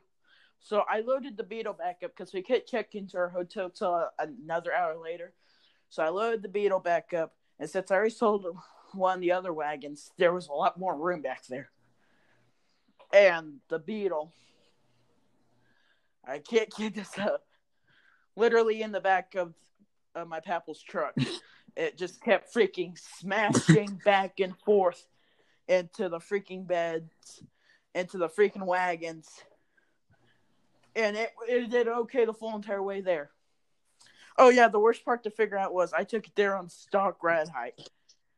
So 0.62 0.84
I 0.90 1.02
loaded 1.02 1.38
the 1.38 1.44
Beetle 1.44 1.74
back 1.74 2.02
up 2.04 2.12
because 2.16 2.34
we 2.34 2.42
couldn't 2.42 2.68
check 2.68 2.96
into 2.96 3.18
our 3.18 3.30
hotel 3.30 3.70
till 3.70 3.94
uh, 3.94 4.08
another 4.20 4.74
hour 4.74 4.98
later. 4.98 5.34
So 5.90 6.04
I 6.04 6.10
loaded 6.10 6.42
the 6.42 6.50
Beetle 6.50 6.80
back 6.80 7.14
up, 7.14 7.34
and 7.60 7.70
since 7.70 7.90
I 7.92 7.96
already 7.96 8.12
sold 8.12 8.46
one 8.94 9.16
of 9.16 9.22
the 9.22 9.32
other 9.32 9.54
wagons, 9.54 10.12
there 10.18 10.34
was 10.34 10.48
a 10.48 10.54
lot 10.54 10.80
more 10.80 10.96
room 10.96 11.22
back 11.22 11.46
there. 11.48 11.70
And 13.14 13.60
the 13.70 13.80
Beetle, 13.80 14.32
I 16.28 16.40
can't 16.40 16.70
keep 16.76 16.96
this 16.96 17.18
up. 17.18 17.46
Literally 18.36 18.82
in 18.82 18.92
the 18.92 19.02
back 19.02 19.36
of, 19.36 19.54
of 20.16 20.28
my 20.28 20.40
papa's 20.40 20.82
truck 20.82 21.16
it 21.80 21.98
just 21.98 22.22
kept 22.22 22.54
freaking 22.54 22.98
smashing 22.98 24.00
back 24.04 24.40
and 24.40 24.58
forth 24.60 25.06
into 25.68 26.10
the 26.10 26.18
freaking 26.18 26.68
beds, 26.68 27.42
into 27.96 28.18
the 28.18 28.28
freaking 28.28 28.66
wagons. 28.66 29.30
And 30.96 31.16
it, 31.16 31.32
it 31.48 31.70
did 31.70 31.88
okay 31.88 32.26
the 32.26 32.34
full 32.34 32.56
entire 32.56 32.82
way 32.82 33.02
there. 33.02 33.32
Oh 34.38 34.50
yeah, 34.50 34.70
the 34.70 34.80
worst 34.80 35.04
part 35.04 35.24
to 35.24 35.30
figure 35.30 35.58
out 35.58 35.74
was 35.74 35.94
I 35.94 36.04
took 36.04 36.26
it 36.26 36.36
there 36.36 36.56
on 36.56 36.70
stock 36.70 37.24
ride 37.24 37.50
height. 37.50 37.74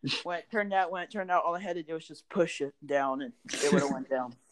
When 0.24 0.40
it 0.40 0.46
turned 0.52 0.74
out, 0.74 0.90
when 0.90 1.04
it 1.04 1.12
turned 1.12 1.30
out, 1.30 1.44
all 1.46 1.56
I 1.56 1.60
had 1.60 1.76
to 1.76 1.84
do 1.84 1.94
was 1.94 2.08
just 2.08 2.28
push 2.28 2.60
it 2.60 2.74
down, 2.84 3.22
and 3.22 3.34
it 3.54 3.72
would 3.72 3.84
have 3.84 3.92
went 3.92 4.10
down. 4.10 4.34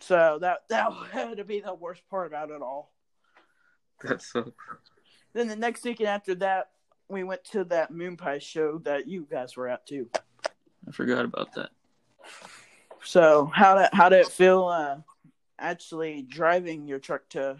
So 0.00 0.38
that 0.40 0.58
that 0.68 0.92
had 1.10 1.38
to 1.38 1.44
be 1.44 1.60
the 1.60 1.74
worst 1.74 2.02
part 2.08 2.26
about 2.26 2.50
it 2.50 2.60
all. 2.60 2.92
That's 4.02 4.30
so. 4.30 4.52
Then 5.32 5.48
the 5.48 5.56
next 5.56 5.84
weekend 5.84 6.08
after 6.08 6.34
that, 6.36 6.70
we 7.08 7.24
went 7.24 7.44
to 7.52 7.64
that 7.64 7.90
moon 7.90 8.16
pie 8.16 8.38
show 8.38 8.78
that 8.84 9.08
you 9.08 9.26
guys 9.28 9.56
were 9.56 9.68
at 9.68 9.86
too. 9.86 10.08
I 10.86 10.92
forgot 10.92 11.24
about 11.24 11.54
that. 11.54 11.70
So 13.02 13.50
how 13.54 13.76
did 13.78 13.88
how 13.92 14.08
did 14.08 14.20
it 14.20 14.28
feel 14.28 14.66
uh, 14.66 14.98
actually 15.58 16.22
driving 16.22 16.86
your 16.86 16.98
truck 16.98 17.28
to 17.30 17.56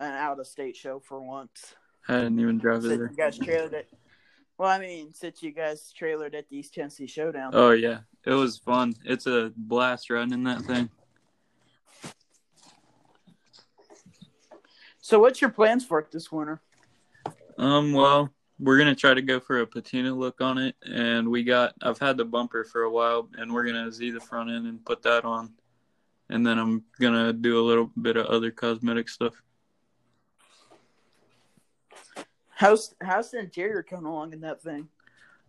an 0.00 0.12
out 0.12 0.40
of 0.40 0.46
state 0.46 0.76
show 0.76 1.00
for 1.00 1.20
once? 1.20 1.74
I 2.08 2.18
didn't 2.18 2.40
even 2.40 2.58
drive 2.58 2.78
it 2.78 2.88
Since 2.88 2.98
there. 2.98 3.10
you 3.10 3.16
guys 3.16 3.38
trailered 3.38 3.72
it. 3.74 3.88
Well, 4.58 4.68
I 4.68 4.78
mean, 4.78 5.12
since 5.14 5.42
you 5.42 5.50
guys 5.50 5.92
trailered 5.98 6.34
at 6.34 6.48
the 6.48 6.58
East 6.58 6.74
Tennessee 6.74 7.06
Showdown. 7.06 7.52
Oh 7.54 7.70
yeah, 7.72 8.00
it 8.24 8.32
was 8.32 8.58
fun. 8.58 8.94
It's 9.04 9.26
a 9.26 9.52
blast 9.56 10.10
running 10.10 10.44
that 10.44 10.62
thing. 10.62 10.88
So, 15.00 15.18
what's 15.18 15.40
your 15.40 15.50
plans 15.50 15.84
for 15.84 15.98
it 15.98 16.10
this 16.12 16.30
winter? 16.30 16.60
Um, 17.58 17.92
well, 17.92 18.30
we're 18.58 18.78
gonna 18.78 18.94
try 18.94 19.14
to 19.14 19.22
go 19.22 19.40
for 19.40 19.60
a 19.60 19.66
patina 19.66 20.14
look 20.14 20.40
on 20.40 20.58
it, 20.58 20.76
and 20.84 21.28
we 21.28 21.42
got. 21.42 21.74
I've 21.82 21.98
had 21.98 22.16
the 22.16 22.24
bumper 22.24 22.62
for 22.64 22.82
a 22.82 22.90
while, 22.90 23.28
and 23.36 23.52
we're 23.52 23.64
gonna 23.64 23.90
Z 23.90 24.10
the 24.10 24.20
front 24.20 24.50
end 24.50 24.66
and 24.66 24.84
put 24.84 25.02
that 25.02 25.24
on, 25.24 25.52
and 26.28 26.46
then 26.46 26.58
I'm 26.58 26.84
gonna 27.00 27.32
do 27.32 27.58
a 27.58 27.66
little 27.66 27.90
bit 28.00 28.16
of 28.16 28.26
other 28.26 28.50
cosmetic 28.50 29.08
stuff. 29.08 29.34
How's 32.50 32.94
how's 33.00 33.30
the 33.30 33.40
interior 33.40 33.82
coming 33.82 34.06
along 34.06 34.32
in 34.32 34.40
that 34.42 34.62
thing? 34.62 34.88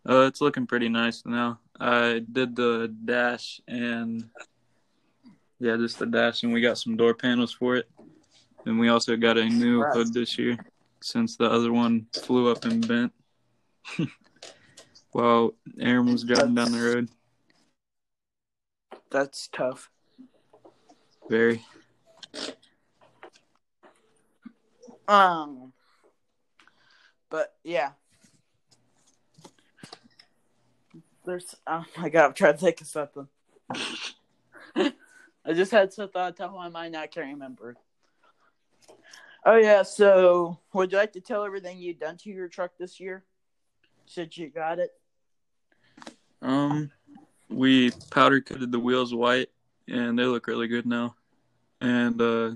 Uh, 0.08 0.22
it's 0.22 0.42
looking 0.42 0.68
pretty 0.68 0.90
nice 0.90 1.24
now. 1.26 1.60
I 1.80 2.26
did 2.32 2.56
the 2.56 2.94
dash 3.06 3.62
and 3.68 4.30
yeah, 5.60 5.78
just 5.78 6.00
the 6.00 6.06
dash, 6.06 6.44
and 6.44 6.52
we 6.52 6.60
got 6.60 6.78
some 6.78 6.98
door 6.98 7.14
panels 7.14 7.54
for 7.54 7.78
it, 7.78 7.90
and 8.66 8.78
we 8.80 8.90
also 8.90 9.16
got 9.16 9.38
a 9.38 9.46
new 9.46 9.82
hood 9.82 10.14
this 10.14 10.38
year 10.38 10.58
since 11.02 11.38
the 11.38 11.50
other 11.50 11.72
one 11.72 12.08
flew 12.14 12.52
up 12.52 12.66
and 12.66 12.86
bent 12.88 13.14
while 15.12 15.54
Aaron 15.80 16.12
was 16.12 16.24
driving 16.24 16.56
down 16.56 16.72
the 16.72 16.82
road. 16.82 17.10
That's 19.12 19.48
tough. 19.48 19.90
Very. 21.30 21.66
Um, 25.08 25.74
but 27.30 27.56
yeah, 27.64 27.92
there's. 31.26 31.56
Oh 31.68 31.86
my 31.98 32.10
god, 32.10 32.26
I'm 32.26 32.34
trying 32.34 32.54
to 32.54 32.60
think 32.60 32.82
of 32.82 32.88
something. 32.88 33.28
I 34.76 35.54
just 35.54 35.72
had 35.72 35.92
something 35.92 36.22
on 36.22 36.34
top 36.34 36.52
of 36.52 36.56
my 36.56 36.70
mind. 36.70 36.96
I 36.96 37.08
can't 37.08 37.34
remember. 37.34 37.76
Oh 39.46 39.58
yeah, 39.58 39.84
so 39.84 40.58
would 40.74 40.92
you 40.92 40.98
like 40.98 41.14
to 41.14 41.22
tell 41.22 41.44
everything 41.44 41.78
you've 41.78 42.00
done 42.00 42.18
to 42.18 42.30
your 42.30 42.48
truck 42.48 42.72
this 42.78 43.00
year? 43.00 43.24
Since 44.06 44.38
you 44.38 44.50
got 44.50 44.80
it. 44.80 44.92
Um, 46.42 46.92
we 47.50 47.92
powder 48.12 48.42
coated 48.42 48.72
the 48.72 48.80
wheels 48.80 49.14
white, 49.14 49.50
and 49.88 50.18
they 50.18 50.24
look 50.24 50.48
really 50.48 50.68
good 50.68 50.86
now. 50.86 51.16
And 51.82 52.22
uh, 52.22 52.52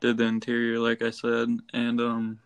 did 0.00 0.18
the 0.18 0.24
interior 0.24 0.78
like 0.78 1.02
I 1.02 1.10
said, 1.10 1.48
and 1.72 2.00
um, 2.00 2.38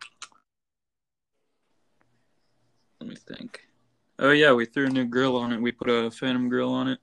let 3.00 3.08
me 3.08 3.16
think. 3.16 3.62
Oh 4.18 4.32
yeah, 4.32 4.52
we 4.52 4.66
threw 4.66 4.86
a 4.86 4.90
new 4.90 5.04
grill 5.04 5.36
on 5.36 5.52
it. 5.52 5.60
We 5.60 5.72
put 5.72 5.88
a 5.88 6.10
Phantom 6.10 6.48
grill 6.48 6.72
on 6.72 6.88
it, 6.88 6.98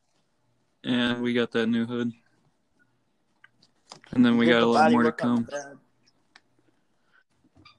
and 0.84 1.22
we 1.22 1.34
got 1.34 1.52
that 1.52 1.68
new 1.68 1.86
hood. 1.86 2.12
And 4.12 4.24
then 4.24 4.38
we 4.38 4.46
got 4.46 4.62
a 4.62 4.66
lot 4.66 4.92
more 4.92 5.04
to 5.04 5.12
come. 5.12 5.48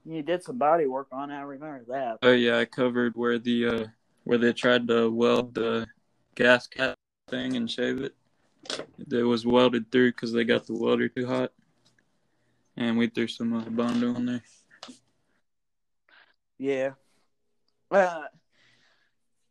You 0.04 0.22
did 0.22 0.42
some 0.42 0.56
body 0.56 0.86
work 0.86 1.08
on 1.12 1.30
it. 1.30 1.34
I 1.34 1.42
remember 1.42 1.84
that. 1.88 2.18
Oh 2.22 2.32
yeah, 2.32 2.58
I 2.58 2.64
covered 2.64 3.16
where 3.16 3.38
the 3.38 3.66
uh 3.66 3.86
where 4.25 4.38
they 4.38 4.52
tried 4.52 4.86
to 4.88 5.10
weld 5.10 5.54
the 5.54 5.86
gas 6.34 6.66
cap 6.66 6.94
thing 7.28 7.56
and 7.56 7.70
shave 7.70 8.02
it. 8.02 8.14
It 9.11 9.23
was 9.23 9.46
welded 9.46 9.90
through 9.90 10.12
because 10.12 10.32
they 10.32 10.44
got 10.44 10.66
the 10.66 10.75
welder 10.75 11.08
too 11.08 11.26
hot, 11.26 11.52
and 12.76 12.99
we 12.99 13.08
threw 13.08 13.26
some 13.28 13.52
uh, 13.52 13.64
bondo 13.68 14.14
on 14.14 14.26
there. 14.26 14.42
Yeah. 16.58 16.92
Uh, 17.90 18.23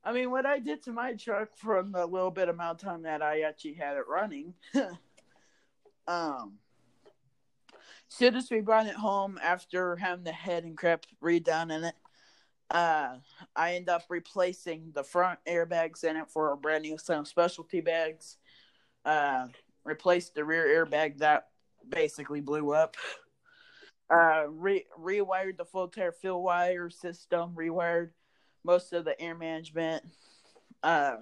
I 0.03 0.13
mean, 0.13 0.29
what 0.29 0.45
I 0.45 0.59
did 0.59 0.83
to 0.83 0.91
my 0.91 1.13
truck 1.13 1.55
from 1.55 1.91
the 1.91 2.05
little 2.05 2.31
bit 2.31 2.49
amount 2.49 2.81
of 2.81 2.87
time 2.87 3.03
that 3.03 3.21
I 3.21 3.41
actually 3.41 3.73
had 3.73 3.97
it 3.97 4.07
running, 4.07 4.53
um, 6.07 6.59
soon 8.07 8.35
as 8.35 8.49
we 8.49 8.61
brought 8.61 8.87
it 8.87 8.95
home 8.95 9.39
after 9.41 9.95
having 9.95 10.23
the 10.23 10.31
head 10.31 10.63
and 10.63 10.77
crap 10.77 11.05
redone 11.23 11.71
in 11.71 11.85
it, 11.85 11.95
uh, 12.71 13.15
I 13.55 13.75
end 13.75 13.89
up 13.89 14.03
replacing 14.09 14.91
the 14.93 15.03
front 15.03 15.39
airbags 15.47 16.03
in 16.03 16.17
it 16.17 16.29
for 16.29 16.51
a 16.51 16.57
brand 16.57 16.83
new 16.83 16.97
set 16.97 17.19
of 17.19 17.27
specialty 17.27 17.81
bags. 17.81 18.37
Uh, 19.05 19.47
replaced 19.83 20.33
the 20.33 20.43
rear 20.43 20.65
airbag 20.85 21.19
that 21.19 21.49
basically 21.87 22.41
blew 22.41 22.71
up 22.73 22.97
uh 24.09 24.45
re- 24.49 24.85
rewired 24.99 25.57
the 25.57 25.65
full 25.65 25.87
tear 25.87 26.11
fill 26.11 26.41
wire 26.41 26.89
system 26.89 27.51
rewired 27.55 28.09
most 28.63 28.93
of 28.93 29.05
the 29.05 29.19
air 29.21 29.35
management 29.35 30.03
uh 30.81 31.17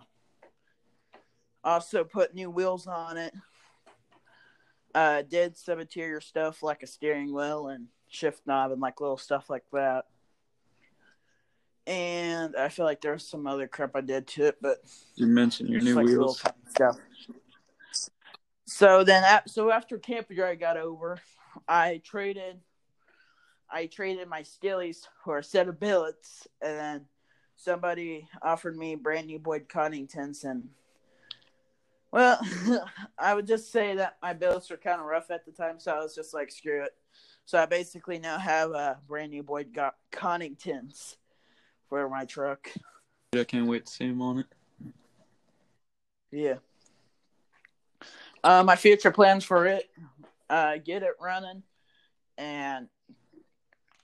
also 1.62 2.06
put 2.06 2.34
new 2.34 2.50
wheels 2.50 2.88
on 2.88 3.18
it 3.18 3.34
uh 4.96 5.22
did 5.24 5.58
some 5.58 5.80
interior 5.80 6.22
stuff 6.22 6.64
like 6.64 6.84
a 6.84 6.88
steering 6.88 7.34
wheel 7.34 7.68
and 7.68 7.88
shift 8.08 8.42
knob 8.46 8.72
and 8.72 8.80
like 8.80 9.02
little 9.02 9.18
stuff 9.18 9.50
like 9.50 9.66
that 9.74 10.06
and 11.86 12.56
i 12.56 12.70
feel 12.70 12.86
like 12.86 13.02
there's 13.02 13.28
some 13.28 13.46
other 13.46 13.68
crap 13.68 13.94
i 13.96 14.02
did 14.02 14.26
to 14.26 14.46
it 14.46 14.58
but 14.62 14.78
You 15.16 15.28
mentioned 15.28 15.70
your 15.70 15.82
new 15.82 15.96
like 15.96 16.06
wheels. 16.06 16.42
stuff. 16.70 16.98
So 18.74 19.04
then, 19.04 19.24
so 19.46 19.70
after 19.70 20.00
Camp 20.00 20.30
and 20.30 20.36
Drag 20.36 20.60
got 20.60 20.78
over, 20.78 21.20
I 21.68 22.02
traded, 22.04 22.60
I 23.70 23.86
traded 23.86 24.28
my 24.28 24.42
Stillies 24.42 25.08
for 25.24 25.38
a 25.38 25.44
set 25.44 25.68
of 25.68 25.80
billets, 25.80 26.48
and 26.60 26.80
then 26.80 27.06
somebody 27.56 28.28
offered 28.42 28.76
me 28.76 28.96
brand 28.96 29.28
new 29.28 29.38
Boyd 29.38 29.70
Coddingtons, 29.70 30.44
and 30.44 30.70
well, 32.12 32.42
I 33.20 33.36
would 33.36 33.46
just 33.46 33.72
say 33.72 33.94
that 33.94 34.18
my 34.24 34.34
billets 34.34 34.72
were 34.72 34.78
kind 34.78 35.00
of 35.00 35.06
rough 35.06 35.30
at 35.30 35.46
the 35.46 35.52
time, 35.52 35.80
so 35.80 35.92
I 35.92 36.00
was 36.00 36.16
just 36.16 36.34
like, 36.34 36.52
screw 36.52 36.84
it. 36.84 36.96
So 37.46 37.60
I 37.60 37.68
basically 37.68 38.18
now 38.18 38.40
have 38.40 38.72
a 38.72 38.98
brand 39.08 39.30
new 39.30 39.44
Boyd 39.44 39.72
Go- 39.72 39.92
Coddingtons 40.12 41.18
for 41.90 42.10
my 42.10 42.26
truck. 42.26 42.72
I 43.36 43.44
can't 43.44 43.68
wait 43.68 43.86
to 43.86 43.92
see 43.92 44.06
him 44.06 44.24
on 44.24 44.40
it. 44.40 44.48
Yeah. 46.32 46.56
Uh, 48.44 48.64
my 48.64 48.76
future 48.76 49.12
plans 49.12 49.46
for 49.46 49.66
it, 49.66 49.90
uh, 50.50 50.78
get 50.84 51.02
it 51.02 51.14
running, 51.22 51.64
and 52.38 52.88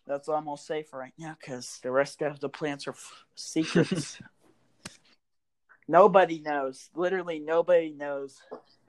that's 0.08 0.29
all 0.29 0.36
I'm 0.36 0.46
gonna 0.46 0.58
say 0.58 0.84
for 0.84 0.98
right 0.98 1.13
now 1.17 1.36
because 1.39 1.79
the 1.84 1.91
rest 1.91 2.22
of 2.22 2.39
the 2.39 2.50
plans 2.50 2.88
are 2.88 2.91
f- 2.91 3.25
secrets. 3.36 4.17
nobody 5.89 6.39
knows. 6.39 6.89
Literally, 6.96 7.39
nobody 7.39 7.91
knows 7.91 8.38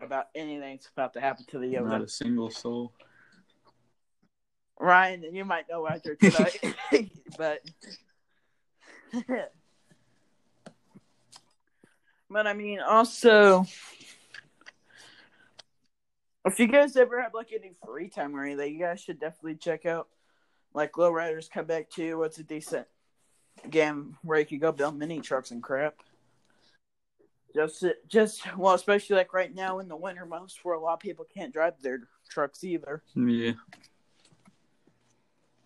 about 0.00 0.26
anything 0.34 0.76
that's 0.76 0.88
about 0.88 1.14
to 1.14 1.20
happen 1.20 1.44
to 1.48 1.58
the 1.58 1.68
Not 1.68 2.02
a 2.02 2.08
single 2.08 2.50
soul. 2.50 2.92
Ryan, 4.78 5.24
you 5.34 5.44
might 5.44 5.68
know 5.68 5.86
after 5.86 6.14
tonight, 6.14 6.58
but. 7.36 7.60
but 12.30 12.46
I 12.46 12.54
mean, 12.54 12.80
also, 12.80 13.66
if 16.46 16.58
you 16.58 16.68
guys 16.68 16.96
ever 16.96 17.20
have 17.20 17.34
like 17.34 17.52
any 17.52 17.72
free 17.84 18.08
time 18.08 18.34
or 18.34 18.44
anything, 18.44 18.72
you 18.72 18.80
guys 18.80 19.00
should 19.00 19.20
definitely 19.20 19.56
check 19.56 19.84
out 19.84 20.08
like 20.72 20.92
Lowriders 20.92 21.50
Come 21.50 21.66
Back 21.66 21.90
Two. 21.90 22.18
What's 22.18 22.38
a 22.38 22.42
decent 22.42 22.86
game 23.68 24.16
where 24.22 24.40
you 24.40 24.58
go 24.58 24.72
build 24.72 24.96
mini 24.96 25.20
trucks 25.20 25.50
and 25.50 25.62
crap. 25.62 25.96
Just, 27.54 27.84
just 28.06 28.56
well, 28.56 28.74
especially 28.74 29.16
like 29.16 29.34
right 29.34 29.52
now 29.52 29.80
in 29.80 29.88
the 29.88 29.96
winter 29.96 30.24
months, 30.24 30.58
where 30.62 30.76
a 30.76 30.80
lot 30.80 30.94
of 30.94 31.00
people 31.00 31.26
can't 31.34 31.52
drive 31.52 31.74
their 31.82 32.02
trucks 32.28 32.62
either. 32.62 33.02
Yeah, 33.14 33.52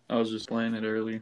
I 0.09 0.15
was 0.15 0.31
just 0.31 0.49
playing 0.49 0.73
it 0.73 0.83
early. 0.83 1.21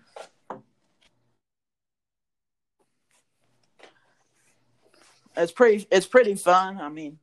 It's 5.36 5.51
pretty, 5.51 5.86
it's 5.91 6.05
pretty 6.05 6.36
fun. 6.36 6.79
I 6.79 6.88
mean, 6.88 7.19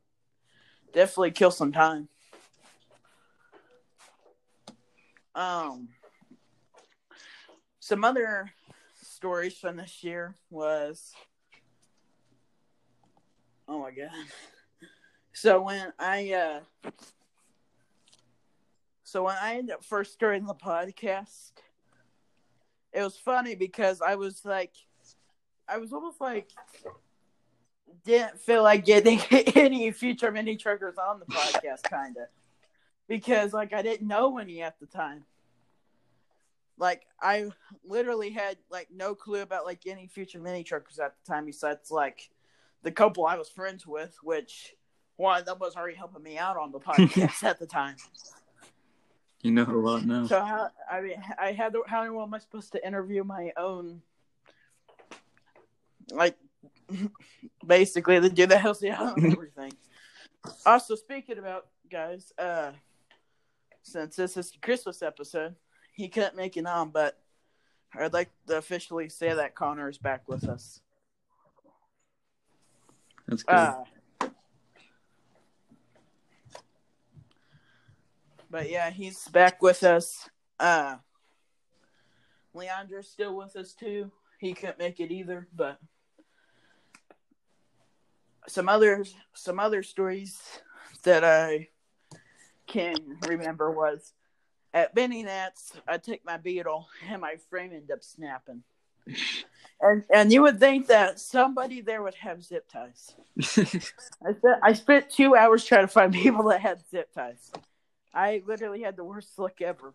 definitely 0.92 1.30
kill 1.30 1.50
some 1.50 1.72
time. 1.72 2.09
Um, 5.40 5.88
some 7.78 8.04
other 8.04 8.52
stories 9.02 9.56
from 9.56 9.78
this 9.78 10.04
year 10.04 10.34
was 10.50 11.14
oh 13.66 13.80
my 13.80 13.90
god. 13.90 14.10
So 15.32 15.62
when 15.62 15.94
I 15.98 16.32
uh 16.34 16.90
so 19.02 19.24
when 19.24 19.36
I 19.40 19.54
ended 19.54 19.76
up 19.76 19.82
first 19.82 20.12
starting 20.12 20.44
the 20.44 20.54
podcast, 20.54 21.52
it 22.92 23.02
was 23.02 23.16
funny 23.16 23.54
because 23.54 24.02
I 24.02 24.16
was 24.16 24.44
like 24.44 24.74
I 25.66 25.78
was 25.78 25.94
almost 25.94 26.20
like 26.20 26.50
didn't 28.04 28.38
feel 28.40 28.62
like 28.62 28.84
getting 28.84 29.20
any 29.56 29.90
future 29.90 30.30
mini 30.30 30.56
truckers 30.56 30.98
on 30.98 31.18
the 31.18 31.24
podcast 31.24 31.84
kind 31.84 32.18
of 32.18 32.26
because 33.08 33.52
like 33.52 33.72
I 33.72 33.82
didn't 33.82 34.06
know 34.06 34.38
any 34.38 34.62
at 34.62 34.78
the 34.78 34.86
time. 34.86 35.24
Like 36.80 37.02
I 37.20 37.50
literally 37.84 38.30
had 38.30 38.56
like 38.70 38.88
no 38.90 39.14
clue 39.14 39.42
about 39.42 39.66
like 39.66 39.82
any 39.86 40.06
future 40.06 40.40
mini 40.40 40.64
truckers 40.64 40.98
at 40.98 41.12
the 41.14 41.30
time 41.30 41.44
besides 41.44 41.90
like 41.90 42.30
the 42.82 42.90
couple 42.90 43.26
I 43.26 43.36
was 43.36 43.50
friends 43.50 43.86
with, 43.86 44.16
which 44.22 44.74
one 45.16 45.44
that 45.44 45.60
was 45.60 45.76
already 45.76 45.96
helping 45.96 46.22
me 46.22 46.38
out 46.38 46.56
on 46.56 46.72
the 46.72 46.80
podcast 46.80 47.44
at 47.44 47.58
the 47.58 47.66
time. 47.66 47.96
You 49.42 49.52
know 49.52 49.64
a 49.64 49.76
lot 49.76 50.06
now. 50.06 50.26
So 50.26 50.42
how 50.42 50.70
I 50.90 51.02
mean 51.02 51.22
I 51.38 51.52
had 51.52 51.74
to, 51.74 51.84
how 51.86 52.02
am 52.02 52.32
I 52.32 52.38
supposed 52.38 52.72
to 52.72 52.86
interview 52.86 53.24
my 53.24 53.52
own 53.58 54.00
like 56.10 56.38
basically 57.66 58.18
the 58.20 58.30
dude 58.30 58.48
that 58.48 58.60
helps 58.62 58.80
me 58.80 58.88
out 58.88 59.18
and 59.18 59.32
everything. 59.32 59.72
also 60.64 60.94
speaking 60.94 61.36
about 61.36 61.66
guys, 61.90 62.32
uh 62.38 62.72
since 63.82 64.16
this 64.16 64.38
is 64.38 64.50
the 64.50 64.58
Christmas 64.58 65.02
episode, 65.02 65.56
he 66.00 66.08
couldn't 66.08 66.34
make 66.34 66.56
it 66.56 66.66
on, 66.66 66.88
but 66.88 67.18
I'd 67.94 68.14
like 68.14 68.30
to 68.46 68.56
officially 68.56 69.10
say 69.10 69.34
that 69.34 69.54
Connor 69.54 69.90
is 69.90 69.98
back 69.98 70.26
with 70.26 70.48
us. 70.48 70.80
That's 73.28 73.42
good. 73.42 73.54
Uh, 73.54 73.84
but 78.50 78.70
yeah, 78.70 78.88
he's 78.88 79.28
back 79.28 79.60
with 79.60 79.84
us. 79.84 80.26
Uh, 80.58 80.96
Leandra's 82.56 83.08
still 83.08 83.36
with 83.36 83.54
us 83.56 83.74
too. 83.74 84.10
He 84.38 84.54
couldn't 84.54 84.78
make 84.78 85.00
it 85.00 85.12
either, 85.12 85.48
but 85.54 85.78
some 88.48 88.70
other 88.70 89.04
some 89.34 89.60
other 89.60 89.82
stories 89.82 90.40
that 91.02 91.24
I 91.24 91.68
can 92.66 92.96
remember 93.28 93.70
was 93.70 94.14
at 94.72 94.94
Mini 94.94 95.22
Nats, 95.22 95.72
I 95.88 95.98
took 95.98 96.24
my 96.24 96.36
beetle 96.36 96.88
and 97.08 97.20
my 97.20 97.36
frame 97.48 97.72
ended 97.72 97.90
up 97.90 98.02
snapping. 98.02 98.62
And 99.80 100.04
and 100.12 100.32
you 100.32 100.42
would 100.42 100.60
think 100.60 100.88
that 100.88 101.18
somebody 101.18 101.80
there 101.80 102.02
would 102.02 102.14
have 102.16 102.44
zip 102.44 102.68
ties. 102.70 103.14
I 103.40 104.32
spent 104.34 104.60
I 104.62 104.72
spent 104.74 105.10
two 105.10 105.34
hours 105.34 105.64
trying 105.64 105.84
to 105.84 105.88
find 105.88 106.12
people 106.12 106.44
that 106.48 106.60
had 106.60 106.82
zip 106.90 107.12
ties. 107.14 107.50
I 108.12 108.42
literally 108.46 108.82
had 108.82 108.96
the 108.96 109.04
worst 109.04 109.38
luck 109.38 109.62
ever. 109.62 109.94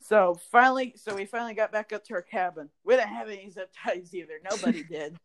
So 0.00 0.38
finally, 0.50 0.94
so 0.96 1.14
we 1.14 1.24
finally 1.24 1.54
got 1.54 1.72
back 1.72 1.92
up 1.92 2.04
to 2.04 2.14
our 2.14 2.22
cabin. 2.22 2.68
We 2.84 2.96
didn't 2.96 3.08
have 3.08 3.28
any 3.28 3.48
zip 3.50 3.70
ties 3.84 4.14
either. 4.14 4.34
Nobody 4.48 4.82
did. 4.90 5.16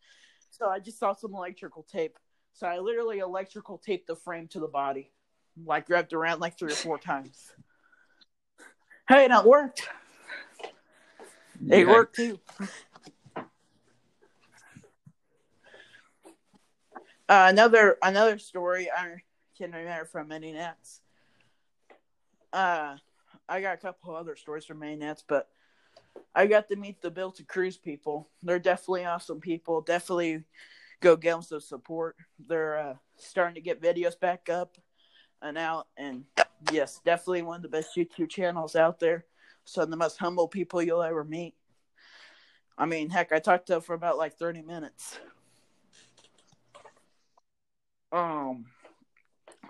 So 0.49 0.69
I 0.69 0.79
just 0.79 0.99
saw 0.99 1.13
some 1.13 1.33
electrical 1.35 1.83
tape. 1.83 2.17
So 2.53 2.67
I 2.67 2.79
literally 2.79 3.19
electrical 3.19 3.77
taped 3.77 4.07
the 4.07 4.15
frame 4.15 4.47
to 4.49 4.59
the 4.59 4.67
body, 4.67 5.11
like 5.65 5.89
wrapped 5.89 6.13
around 6.13 6.39
like 6.39 6.57
three 6.57 6.71
or 6.71 6.75
four 6.75 6.97
times. 6.97 7.51
Hey, 9.07 9.27
that 9.27 9.45
worked. 9.45 9.87
It 11.69 11.85
Yeah. 11.85 11.91
worked 11.91 12.15
too. 12.15 12.39
Uh, 17.27 17.47
another 17.49 17.97
another 18.01 18.37
story 18.39 18.89
I 18.89 19.23
can 19.57 19.71
remember 19.71 20.05
from 20.05 20.27
Mini 20.27 20.53
Nats. 20.53 21.01
Uh, 22.51 22.97
I 23.47 23.61
got 23.61 23.75
a 23.75 23.77
couple 23.77 24.15
other 24.15 24.35
stories 24.35 24.65
from 24.65 24.79
Mini 24.79 24.95
Nats, 24.95 25.23
but 25.27 25.49
I 26.33 26.47
got 26.47 26.67
to 26.69 26.75
meet 26.75 27.01
the 27.01 27.11
Built 27.11 27.37
to 27.37 27.43
Cruise 27.43 27.77
people. 27.77 28.29
They're 28.41 28.59
definitely 28.59 29.05
awesome 29.05 29.39
people. 29.39 29.81
Definitely 29.81 30.43
go 30.99 31.15
give 31.15 31.33
them 31.33 31.41
some 31.41 31.59
support. 31.59 32.15
They're 32.39 32.77
uh, 32.77 32.95
starting 33.17 33.55
to 33.55 33.61
get 33.61 33.81
videos 33.81 34.19
back 34.19 34.49
up 34.49 34.77
and 35.41 35.57
out, 35.57 35.87
and 35.97 36.25
yes, 36.71 37.01
definitely 37.05 37.41
one 37.43 37.57
of 37.57 37.61
the 37.61 37.69
best 37.69 37.95
YouTube 37.95 38.29
channels 38.29 38.75
out 38.75 38.99
there. 38.99 39.25
Some 39.65 39.83
of 39.83 39.89
the 39.89 39.97
most 39.97 40.17
humble 40.17 40.47
people 40.47 40.81
you'll 40.81 41.01
ever 41.01 41.23
meet. 41.23 41.55
I 42.77 42.85
mean, 42.85 43.09
heck, 43.09 43.31
I 43.31 43.39
talked 43.39 43.67
to 43.67 43.73
them 43.73 43.81
for 43.81 43.93
about 43.93 44.17
like 44.17 44.37
30 44.37 44.61
minutes. 44.61 45.19
Um, 48.11 48.65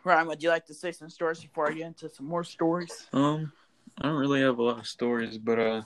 Ryan, 0.04 0.28
would 0.28 0.44
you 0.44 0.50
like 0.50 0.66
to 0.68 0.74
say 0.74 0.92
some 0.92 1.10
stories 1.10 1.42
before 1.42 1.70
I 1.70 1.74
get 1.74 1.88
into 1.88 2.10
some 2.10 2.28
more 2.28 2.44
stories? 2.44 3.08
Um, 3.14 3.52
I 3.98 4.08
don't 4.08 4.18
really 4.18 4.42
have 4.42 4.60
a 4.60 4.64
lot 4.64 4.80
of 4.80 4.88
stories, 4.88 5.38
but 5.38 5.60
uh, 5.60 5.82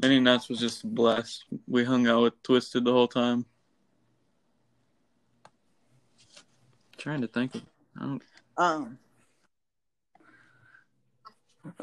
Mini 0.00 0.20
Nats 0.20 0.48
was 0.48 0.58
just 0.58 0.84
a 0.84 0.86
blast. 0.86 1.44
We 1.66 1.84
hung 1.84 2.06
out 2.06 2.22
with 2.22 2.42
Twisted 2.42 2.84
the 2.84 2.92
whole 2.92 3.08
time. 3.08 3.46
Trying 7.04 7.20
to 7.20 7.28
think 7.28 7.54
of. 7.54 7.62
I 8.00 8.00
don't. 8.00 8.22
Um, 8.56 8.98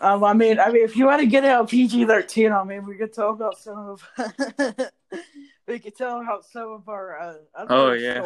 um, 0.01 0.23
I 0.23 0.34
mean, 0.34 0.60
I 0.60 0.71
mean, 0.71 0.84
if 0.84 0.97
you 0.97 1.05
want 1.05 1.21
to 1.21 1.27
get 1.27 1.45
out 1.45 1.69
PG 1.69 2.05
thirteen, 2.05 2.51
I 2.51 2.63
mean, 2.63 2.88
we 2.88 2.95
could 2.95 3.13
talk 3.13 3.36
about 3.36 3.60
some 3.60 3.77
of, 3.77 4.03
we 5.67 5.77
could 5.77 5.95
tell 5.95 6.21
about 6.21 6.43
some 6.45 6.71
of 6.71 6.89
our 6.89 7.19
uh, 7.19 7.36
other 7.53 7.67
Oh, 7.69 7.91
yeah. 7.93 8.25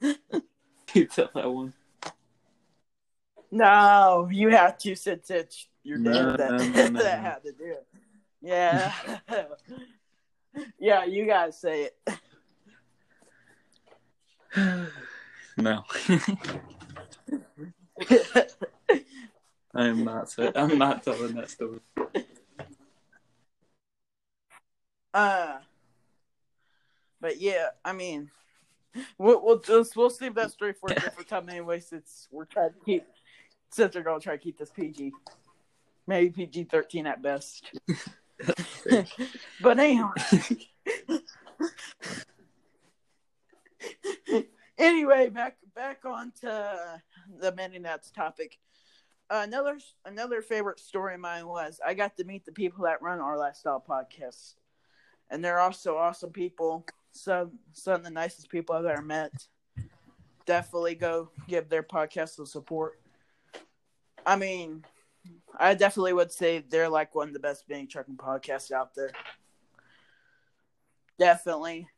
You 0.94 1.04
tell 1.04 1.28
that 1.34 1.52
one. 1.52 1.74
no, 3.50 4.26
you 4.32 4.48
have 4.50 4.78
to 4.78 4.94
since 4.94 5.30
it's 5.30 5.68
your 5.82 5.98
No, 5.98 6.34
that, 6.36 6.50
no, 6.50 6.56
no, 6.56 6.88
no. 6.88 7.02
that 7.02 7.18
had 7.20 7.42
to 7.42 7.52
do 7.52 7.72
it. 7.72 7.86
Yeah, 8.40 8.90
yeah, 10.78 11.04
you 11.04 11.26
guys 11.26 11.60
say 11.60 11.82
it. 11.82 11.98
No, 15.60 15.82
I 19.74 19.88
am 19.88 20.04
not. 20.04 20.32
I'm 20.54 20.78
not 20.78 21.02
telling 21.02 21.34
that 21.34 21.50
story. 21.50 21.80
Uh, 25.12 25.58
but 27.20 27.40
yeah, 27.40 27.70
I 27.84 27.92
mean, 27.92 28.30
we'll 29.18 29.44
we'll 29.44 29.58
just 29.58 29.96
we'll 29.96 30.10
save 30.10 30.36
that 30.36 30.52
story 30.52 30.74
for 30.74 30.90
a 30.92 30.94
different 31.00 31.28
time 31.28 31.48
anyway. 31.48 31.80
Since 31.80 32.28
we're 32.30 32.44
trying 32.44 32.70
to 32.70 32.78
keep, 32.84 33.04
since 33.70 33.96
we're 33.96 34.02
gonna 34.02 34.20
try 34.20 34.36
to 34.36 34.42
keep 34.42 34.58
this 34.58 34.70
PG, 34.70 35.12
maybe 36.06 36.30
PG 36.30 36.64
thirteen 36.64 37.06
at 37.08 37.20
best. 37.20 37.72
but 39.60 39.78
anyhow, 39.78 40.12
anyway, 44.78 45.28
back 45.28 45.56
back 45.74 46.04
on 46.04 46.32
to 46.40 47.02
the 47.40 47.52
Mini 47.54 47.78
Nats 47.78 48.10
topic. 48.10 48.58
another 49.30 49.78
another 50.04 50.42
favorite 50.42 50.80
story 50.80 51.14
of 51.14 51.20
mine 51.20 51.46
was 51.46 51.80
I 51.86 51.94
got 51.94 52.16
to 52.16 52.24
meet 52.24 52.44
the 52.44 52.52
people 52.52 52.84
that 52.84 53.02
run 53.02 53.20
our 53.20 53.36
lifestyle 53.36 53.84
podcast, 53.86 54.54
and 55.30 55.44
they're 55.44 55.60
also 55.60 55.96
awesome 55.96 56.30
people. 56.30 56.86
Some 57.12 57.58
some 57.72 57.94
of 57.94 58.04
the 58.04 58.10
nicest 58.10 58.48
people 58.50 58.74
I've 58.74 58.84
ever 58.84 59.02
met. 59.02 59.46
Definitely 60.46 60.94
go 60.94 61.30
give 61.46 61.68
their 61.68 61.82
podcast 61.82 62.30
some 62.30 62.46
support. 62.46 62.98
I 64.24 64.36
mean, 64.36 64.84
I 65.58 65.74
definitely 65.74 66.14
would 66.14 66.32
say 66.32 66.60
they're 66.60 66.88
like 66.88 67.14
one 67.14 67.28
of 67.28 67.34
the 67.34 67.40
best 67.40 67.66
being 67.68 67.88
trucking 67.88 68.16
podcasts 68.16 68.72
out 68.72 68.94
there. 68.94 69.10
Definitely, 71.18 71.88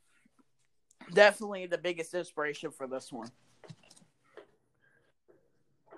definitely 1.14 1.66
the 1.66 1.78
biggest 1.78 2.14
inspiration 2.14 2.70
for 2.70 2.86
this 2.86 3.12
one. 3.12 3.30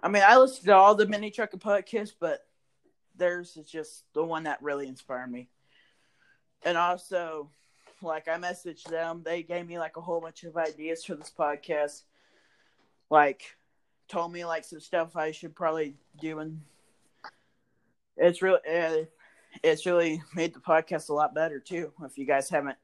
I 0.02 0.08
mean, 0.08 0.22
I 0.26 0.36
listened 0.38 0.66
to 0.66 0.74
all 0.74 0.94
the 0.94 1.06
mini 1.06 1.30
truck 1.30 1.52
and 1.52 1.62
podcasts, 1.62 2.14
but 2.18 2.44
theirs 3.16 3.56
is 3.56 3.68
just 3.68 4.04
the 4.14 4.24
one 4.24 4.44
that 4.44 4.62
really 4.62 4.88
inspired 4.88 5.30
me. 5.30 5.48
And 6.64 6.76
also, 6.76 7.50
like 8.00 8.26
I 8.26 8.36
messaged 8.36 8.84
them, 8.84 9.22
they 9.24 9.42
gave 9.42 9.66
me 9.66 9.78
like 9.78 9.96
a 9.96 10.00
whole 10.00 10.20
bunch 10.20 10.42
of 10.44 10.56
ideas 10.56 11.04
for 11.04 11.14
this 11.14 11.32
podcast. 11.36 12.02
Like, 13.10 13.42
told 14.08 14.32
me 14.32 14.44
like 14.44 14.64
some 14.64 14.80
stuff 14.80 15.16
I 15.16 15.30
should 15.32 15.54
probably 15.54 15.94
do, 16.20 16.38
and 16.40 16.60
it's 18.16 18.42
really 18.42 18.60
uh, 18.68 19.04
it's 19.62 19.86
really 19.86 20.22
made 20.34 20.54
the 20.54 20.60
podcast 20.60 21.08
a 21.08 21.14
lot 21.14 21.34
better 21.34 21.60
too. 21.60 21.92
If 22.04 22.18
you 22.18 22.26
guys 22.26 22.48
haven't, 22.48 22.76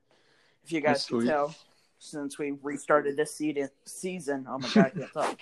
if 0.65 0.73
you 0.73 0.81
guys 0.81 0.97
That's 0.97 1.07
can 1.07 1.21
sweet. 1.21 1.29
tell, 1.29 1.55
since 1.99 2.39
we 2.39 2.53
restarted 2.63 3.17
this 3.17 3.35
season, 3.35 3.69
season. 3.85 4.47
Oh 4.49 4.59
my 4.59 4.69
god, 4.69 4.87
I 4.87 4.91
can't 4.91 5.13
talk. 5.13 5.41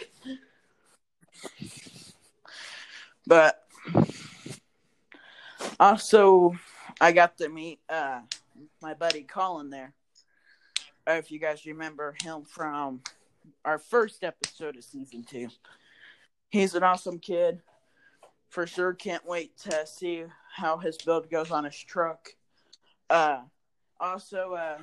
But 3.26 3.62
also, 5.78 6.54
I 7.00 7.12
got 7.12 7.36
to 7.38 7.48
meet 7.48 7.80
uh, 7.88 8.20
my 8.80 8.94
buddy 8.94 9.22
Colin 9.22 9.70
there. 9.70 9.92
If 11.06 11.30
you 11.30 11.38
guys 11.38 11.66
remember 11.66 12.14
him 12.22 12.44
from 12.44 13.00
our 13.64 13.78
first 13.78 14.24
episode 14.24 14.76
of 14.76 14.84
season 14.84 15.24
two, 15.24 15.48
he's 16.48 16.74
an 16.74 16.82
awesome 16.82 17.18
kid. 17.18 17.60
For 18.48 18.66
sure, 18.66 18.94
can't 18.94 19.26
wait 19.26 19.56
to 19.58 19.86
see 19.86 20.24
how 20.54 20.78
his 20.78 20.96
build 20.98 21.30
goes 21.30 21.50
on 21.50 21.64
his 21.64 21.76
truck. 21.76 22.30
Uh, 23.10 23.40
also, 24.00 24.54
uh, 24.54 24.78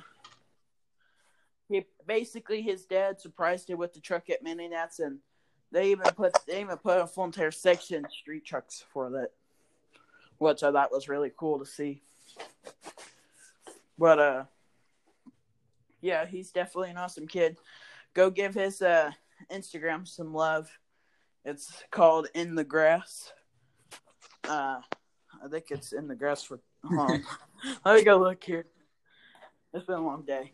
he 1.68 1.84
basically 2.06 2.62
his 2.62 2.84
dad 2.84 3.20
surprised 3.20 3.70
him 3.70 3.78
with 3.78 3.92
the 3.94 4.00
truck 4.00 4.30
at 4.30 4.42
Mini 4.42 4.68
Nats, 4.68 4.98
and 4.98 5.18
they 5.72 5.90
even 5.90 6.06
put 6.14 6.32
they 6.46 6.60
even 6.60 6.76
put 6.76 7.00
a 7.00 7.06
full 7.06 7.24
entire 7.24 7.50
section 7.50 8.06
street 8.10 8.44
trucks 8.44 8.84
for 8.92 9.10
that, 9.10 9.30
which 10.38 10.62
I 10.62 10.72
thought 10.72 10.92
was 10.92 11.08
really 11.08 11.32
cool 11.36 11.58
to 11.58 11.66
see. 11.66 12.02
But 13.98 14.18
uh, 14.18 14.44
yeah, 16.00 16.26
he's 16.26 16.50
definitely 16.50 16.90
an 16.90 16.98
awesome 16.98 17.26
kid. 17.26 17.56
Go 18.12 18.30
give 18.30 18.54
his 18.54 18.82
uh 18.82 19.10
Instagram 19.50 20.06
some 20.06 20.34
love. 20.34 20.70
It's 21.44 21.72
called 21.90 22.28
In 22.34 22.54
the 22.54 22.64
Grass. 22.64 23.32
Uh, 24.48 24.80
I 25.42 25.48
think 25.48 25.66
it's 25.70 25.92
in 25.92 26.08
the 26.08 26.14
grass 26.14 26.42
for. 26.42 26.60
Hold 26.84 27.10
on. 27.10 27.24
Let 27.84 27.96
me 27.96 28.04
go 28.04 28.18
look 28.18 28.42
here. 28.44 28.66
It's 29.72 29.86
been 29.86 29.96
a 29.96 30.04
long 30.04 30.22
day. 30.22 30.52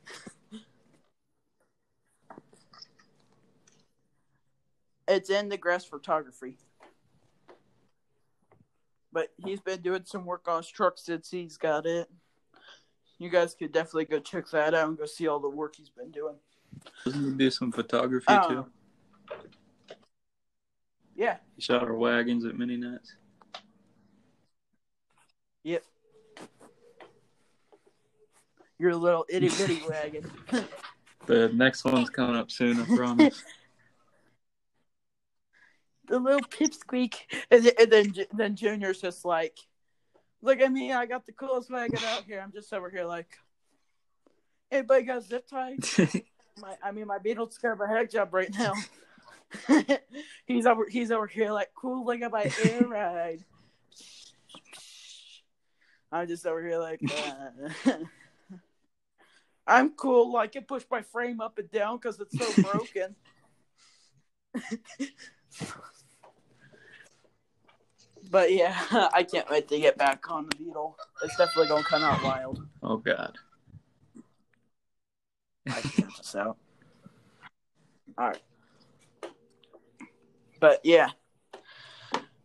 It's 5.11 5.29
in 5.29 5.49
the 5.49 5.57
grass 5.57 5.85
photography. 5.85 6.57
But 9.13 9.31
he's 9.45 9.61
been 9.61 9.81
doing 9.81 10.03
some 10.05 10.25
work 10.25 10.47
on 10.47 10.59
his 10.59 10.69
truck 10.71 10.99
since 10.99 11.29
he's 11.33 11.57
got 11.57 11.85
it. 11.85 12.09
You 13.19 13.29
guys 13.29 13.57
could 13.57 13.73
definitely 13.73 14.05
go 14.05 14.21
check 14.21 14.49
that 14.51 14.73
out 14.73 14.89
and 14.89 14.97
go 14.97 15.07
see 15.07 15.27
all 15.27 15.41
the 15.41 15.49
work 15.49 15.75
he's 15.77 15.91
been 15.91 16.13
doing. 16.13 16.37
Doesn't 17.05 17.25
he 17.25 17.31
do 17.33 17.51
some 17.51 17.73
photography 17.73 18.27
too? 18.49 18.59
Um, 18.59 18.67
yeah, 21.17 21.39
He 21.57 21.61
shot 21.63 21.83
our 21.83 21.95
wagons 21.95 22.45
at 22.45 22.57
mini 22.57 22.77
Nats. 22.77 23.17
yep. 25.65 25.83
Your 28.79 28.95
little 28.95 29.27
itty 29.29 29.49
bitty 29.49 29.81
wagon. 29.89 30.31
The 31.27 31.49
next 31.51 31.85
one's 31.85 32.11
coming 32.11 32.35
up 32.35 32.51
soon, 32.51 32.81
I 32.81 32.97
promise. 32.97 33.45
the 36.11 36.19
little 36.19 36.41
pipsqueak, 36.41 37.15
and, 37.51 37.65
then- 37.65 37.73
and 37.79 37.91
then 37.91 38.15
then 38.35 38.57
Junior's 38.57 39.01
just 39.01 39.25
like, 39.25 39.57
"Look 40.43 40.61
at 40.61 40.71
me, 40.71 40.93
I 40.93 41.07
got 41.07 41.25
the 41.25 41.33
coolest 41.33 41.71
wagon 41.71 42.01
out 42.05 42.25
here." 42.25 42.41
I'm 42.41 42.53
just 42.53 42.73
over 42.75 42.91
here 42.91 43.05
like, 43.05 43.29
"Anybody 44.71 45.05
got 45.05 45.23
zip 45.23 45.47
tie?" 45.49 45.77
My, 46.61 46.75
I 46.83 46.91
mean, 46.91 47.07
my 47.07 47.19
Beetle's 47.19 47.57
got 47.57 47.81
a 47.81 47.87
heck 47.87 48.11
job 48.11 48.35
right 48.35 48.53
now. 48.53 48.75
he's 50.47 50.67
over, 50.67 50.87
he's 50.91 51.11
over 51.11 51.27
here 51.27 51.53
like, 51.53 51.71
"Cool, 51.75 52.05
look 52.05 52.21
at 52.21 52.31
my 52.33 52.53
air 52.65 52.81
ride." 52.87 53.45
I'm 56.13 56.27
just 56.27 56.45
over 56.45 56.61
here 56.61 56.79
like, 56.79 57.01
uh, 57.87 57.93
I'm 59.67 59.91
cool. 59.91 60.37
I 60.37 60.49
can 60.49 60.65
push 60.65 60.83
my 60.91 61.03
frame 61.03 61.41
up 61.41 61.57
and 61.59 61.71
down 61.71 61.99
because 61.99 62.19
it's 62.21 62.37
so 62.37 62.63
broken. 62.63 63.15
But 68.31 68.53
yeah, 68.53 68.81
I 69.13 69.25
can't 69.25 69.51
wait 69.51 69.69
to 69.69 69.79
get 69.79 69.99
back 69.99 70.31
on 70.31 70.47
the 70.49 70.57
Beetle. 70.57 70.97
It's 71.23 71.37
definitely 71.37 71.69
gonna 71.69 71.85
come 71.85 72.03
out 72.03 72.23
wild. 72.23 72.65
oh 72.83 72.97
God. 72.97 73.37
I 75.69 75.81
can 75.81 75.91
get 75.97 76.17
this 76.17 76.35
out. 76.35 76.57
All 78.17 78.29
right. 78.29 78.43
But 80.61 80.81
yeah. 80.85 81.11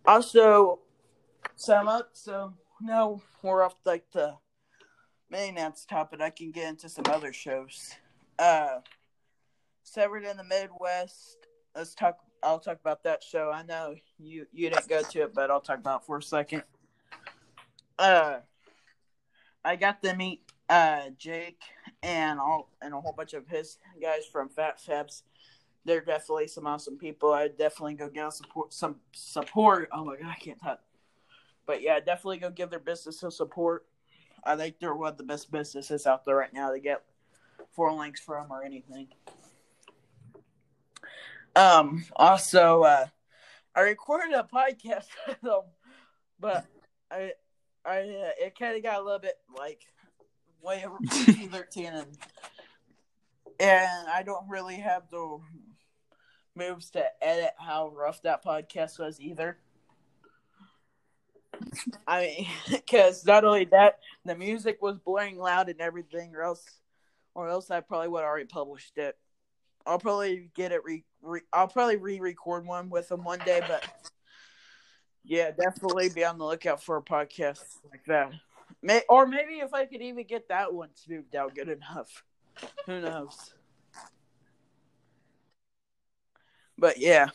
Also, 0.06 0.80
sum 1.56 1.88
up. 1.88 2.10
So 2.14 2.54
now 2.82 3.22
we're 3.42 3.64
off 3.64 3.76
like 3.86 4.06
the 4.12 4.36
mini 5.30 5.52
Nats 5.52 5.86
topic. 5.86 6.22
I 6.22 6.30
can 6.30 6.52
get 6.52 6.70
into 6.70 6.90
some 6.90 7.06
other 7.10 7.32
shows. 7.32 7.92
Uh, 8.38 8.80
Severed 9.84 10.24
in 10.26 10.38
the 10.38 10.44
Midwest. 10.44 11.38
Let's 11.76 11.94
talk. 11.94 12.18
I'll 12.46 12.60
talk 12.60 12.80
about 12.80 13.04
that 13.04 13.24
show. 13.24 13.52
I 13.52 13.64
know 13.64 13.96
you 14.20 14.46
you 14.54 14.70
didn't 14.70 14.88
go 14.88 15.02
to 15.02 15.24
it, 15.24 15.34
but 15.34 15.50
I'll 15.50 15.62
talk 15.62 15.80
about 15.80 16.02
it 16.02 16.06
for 16.06 16.18
a 16.18 16.24
second. 16.24 16.64
Uh, 17.98 18.38
I 19.64 19.76
got 19.76 20.04
to 20.04 20.16
meet 20.16 20.42
uh 20.70 21.10
Jake 21.18 21.62
and 22.04 22.40
all 22.40 22.70
and 22.82 22.94
a 22.94 23.02
whole 23.02 23.14
bunch 23.14 23.34
of 23.34 23.48
his 23.48 23.78
guys 24.00 24.26
from 24.32 24.50
Fat 24.50 24.80
Fabs. 24.80 25.24
They're 25.86 26.02
definitely 26.02 26.48
some 26.48 26.68
awesome 26.68 26.98
people. 26.98 27.34
I'd 27.34 27.58
definitely 27.58 27.96
go 27.96 28.10
get 28.10 28.32
support 28.34 28.74
some 28.74 28.98
support. 29.12 29.90
Oh 29.92 30.06
my 30.06 30.16
god, 30.16 30.30
I 30.30 30.40
can't 30.40 30.62
talk. 30.62 30.82
But 31.66 31.82
yeah, 31.82 32.00
definitely 32.00 32.38
go 32.38 32.52
give 32.52 32.70
their 32.70 32.80
business 32.80 33.20
some 33.20 33.32
support. 33.32 33.86
I 34.44 34.56
think 34.56 34.80
they're 34.80 34.94
one 34.94 35.12
of 35.12 35.18
the 35.18 35.24
best 35.24 35.52
businesses 35.52 36.06
out 36.06 36.26
there 36.26 36.36
right 36.36 36.54
now 36.54 36.72
to 36.72 36.80
get 36.80 37.04
four 37.72 37.92
links 37.92 38.22
from 38.22 38.52
or 38.52 38.64
anything. 38.64 39.08
Um. 41.56 42.06
Also, 42.16 42.84
uh, 42.84 43.06
I 43.76 43.82
recorded 43.82 44.34
a 44.34 44.48
podcast 44.52 45.08
with 45.28 45.42
them, 45.42 45.62
but 46.40 46.66
I, 47.12 47.34
I, 47.86 48.00
uh, 48.00 48.32
it 48.40 48.58
kind 48.58 48.76
of 48.76 48.84
got 48.84 49.00
a 49.00 49.04
little 49.04 49.20
bit 49.20 49.36
like 49.58 49.82
way 50.62 50.84
over 50.86 50.98
thirteen, 51.08 51.94
and 51.94 52.18
and 53.60 54.08
I 54.10 54.24
don't 54.24 54.50
really 54.50 54.76
have 54.76 55.04
the 55.10 55.40
moves 56.56 56.90
to 56.92 57.06
edit 57.22 57.52
how 57.58 57.90
rough 57.90 58.22
that 58.24 58.44
podcast 58.44 59.00
was 59.00 59.20
either. 59.20 59.58
I 62.08 62.22
mean, 62.22 62.48
because 62.72 63.26
not 63.26 63.46
only 63.46 63.66
that, 63.66 64.00
the 64.24 64.36
music 64.36 64.82
was 64.82 64.98
blaring 65.00 65.38
loud 65.38 65.70
and 65.70 65.82
everything, 65.82 66.36
or 66.36 66.44
else, 66.44 66.64
or 67.34 67.48
else 67.50 67.72
I 67.72 67.82
probably 67.82 68.08
would 68.08 68.20
have 68.22 68.28
already 68.28 68.46
published 68.46 68.98
it. 68.98 69.18
I'll 69.86 70.00
probably 70.00 70.50
get 70.56 70.72
it 70.72 70.84
re, 70.84 71.04
re 71.26 71.42
I'll 71.52 71.68
probably 71.68 71.98
re-record 71.98 72.66
one 72.66 72.90
with 72.90 73.10
them 73.10 73.24
one 73.24 73.40
day, 73.40 73.62
but 73.68 73.86
yeah, 75.24 75.52
definitely 75.52 76.10
be 76.10 76.24
on 76.24 76.38
the 76.38 76.46
lookout 76.46 76.84
for 76.84 76.98
a 76.98 77.02
podcast 77.02 77.64
like 77.92 78.06
that. 78.08 78.32
May, 78.82 79.02
or 79.10 79.26
maybe 79.26 79.56
if 79.56 79.74
I 79.74 79.86
could 79.86 80.02
even 80.02 80.26
get 80.26 80.50
that 80.50 80.74
one 80.74 80.90
smoothed 80.94 81.36
out 81.36 81.56
good 81.56 81.70
enough. 81.70 82.24
Who 82.86 83.02
knows? 83.02 83.54
But 86.78 86.98
yeah. 86.98 87.28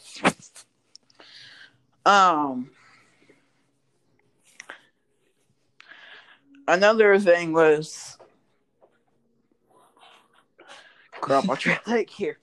Um 2.06 2.70
another 6.68 7.18
thing 7.18 7.52
was 7.52 8.16
crap 11.20 11.48
I'll 11.48 11.56
try 11.56 11.76
to 11.76 12.04
here. 12.08 12.38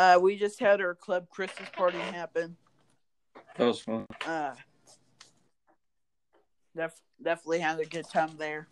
Uh 0.00 0.18
we 0.18 0.34
just 0.34 0.58
had 0.58 0.80
our 0.80 0.94
club 0.94 1.28
Christmas 1.28 1.68
party 1.76 1.98
happen. 1.98 2.56
That 3.58 3.66
was 3.66 3.80
fun. 3.80 4.06
Uh 4.26 4.54
def- 6.74 7.02
definitely 7.22 7.58
had 7.58 7.78
a 7.80 7.84
good 7.84 8.08
time 8.08 8.30
there. 8.38 8.66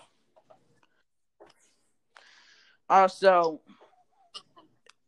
Also, 2.89 3.61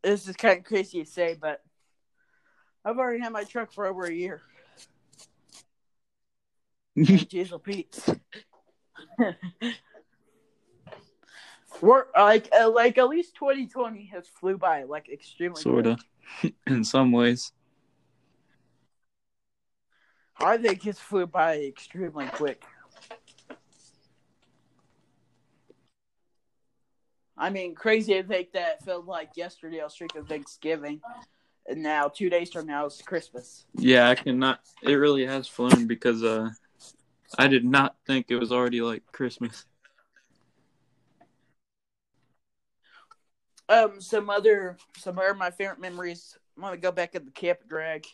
this 0.02 0.28
is 0.28 0.36
kind 0.36 0.58
of 0.58 0.64
crazy 0.66 1.02
to 1.02 1.10
say, 1.10 1.38
but 1.40 1.62
I've 2.84 2.98
already 2.98 3.20
had 3.20 3.32
my 3.32 3.44
truck 3.44 3.72
for 3.72 3.86
over 3.86 4.04
a 4.04 4.12
year. 4.12 4.42
Diesel 6.96 7.58
Pete's. 7.58 8.10
We're 11.80 12.04
like 12.16 12.48
uh, 12.58 12.70
like 12.70 12.98
at 12.98 13.08
least 13.08 13.34
2020 13.36 14.06
has 14.12 14.28
flew 14.28 14.58
by 14.58 14.84
like 14.84 15.08
extremely 15.08 15.62
Sort 15.62 15.86
of. 15.86 16.00
In 16.66 16.84
some 16.84 17.12
ways. 17.12 17.52
I 20.38 20.56
think 20.56 20.86
it's 20.86 20.98
flew 20.98 21.26
by 21.26 21.58
extremely 21.58 22.26
quick. 22.26 22.62
I 27.36 27.48
mean, 27.48 27.74
crazy 27.74 28.14
to 28.14 28.22
think 28.22 28.52
that 28.52 28.78
it 28.80 28.84
felt 28.84 29.06
like 29.06 29.30
yesterday 29.34 29.80
I 29.80 29.84
was 29.84 29.96
freaking 29.96 30.28
Thanksgiving, 30.28 31.00
and 31.66 31.82
now 31.82 32.08
two 32.08 32.28
days 32.28 32.52
from 32.52 32.66
now 32.66 32.86
is 32.86 33.00
Christmas. 33.02 33.64
Yeah, 33.74 34.10
I 34.10 34.14
cannot. 34.14 34.60
It 34.82 34.94
really 34.94 35.24
has 35.24 35.48
flown 35.48 35.86
because 35.86 36.22
uh, 36.22 36.50
I 37.38 37.48
did 37.48 37.64
not 37.64 37.96
think 38.06 38.26
it 38.28 38.36
was 38.36 38.52
already 38.52 38.82
like 38.82 39.04
Christmas. 39.12 39.64
Um, 43.70 44.00
some 44.00 44.28
other 44.28 44.76
some 44.98 45.16
of 45.16 45.36
my 45.36 45.52
favorite 45.52 45.78
memories. 45.78 46.36
I'm 46.56 46.62
gonna 46.64 46.76
go 46.76 46.90
back 46.90 47.14
at 47.14 47.24
the 47.24 47.30
Camp 47.30 47.60
Drag. 47.68 48.04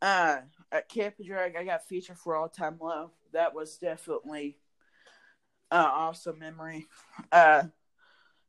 Uh, 0.00 0.38
at 0.72 0.88
Camp 0.88 1.16
Drag, 1.22 1.56
I 1.56 1.64
got 1.64 1.86
featured 1.86 2.16
for 2.16 2.34
All 2.34 2.48
Time 2.48 2.78
Low. 2.80 3.10
That 3.34 3.54
was 3.54 3.76
definitely 3.76 4.56
an 5.70 5.84
awesome 5.84 6.38
memory. 6.38 6.86
Uh, 7.30 7.64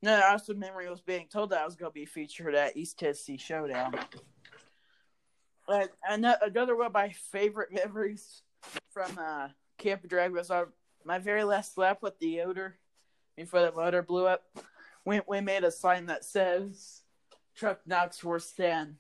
no, 0.02 0.22
awesome 0.30 0.60
memory 0.60 0.90
was 0.90 1.02
being 1.02 1.28
told 1.28 1.50
that 1.50 1.60
I 1.60 1.66
was 1.66 1.76
gonna 1.76 1.92
be 1.92 2.06
featured 2.06 2.56
at 2.56 2.78
East 2.78 2.98
Tennessee 2.98 3.36
Showdown. 3.36 3.94
Uh, 5.68 5.88
another 6.08 6.78
one 6.78 6.88
of 6.88 6.94
my 6.94 7.10
favorite 7.34 7.74
memories 7.86 8.44
from 8.92 9.12
uh, 9.18 9.50
Camp 9.78 10.08
Drag 10.08 10.32
was 10.32 10.52
on 10.52 10.68
my 11.04 11.20
very 11.20 11.44
last 11.44 11.78
lap 11.78 11.98
with 12.02 12.18
the 12.20 12.44
odor 12.44 12.78
before 13.36 13.62
the 13.62 13.74
motor 13.74 14.02
blew 14.02 14.26
up 14.26 14.46
we 15.08 15.22
we 15.26 15.40
made 15.40 15.64
a 15.64 15.72
sign 15.72 16.08
that 16.08 16.26
says 16.26 17.02
truck 17.56 17.80
knocks 17.88 18.24
worse 18.24 18.52
than 18.52 18.98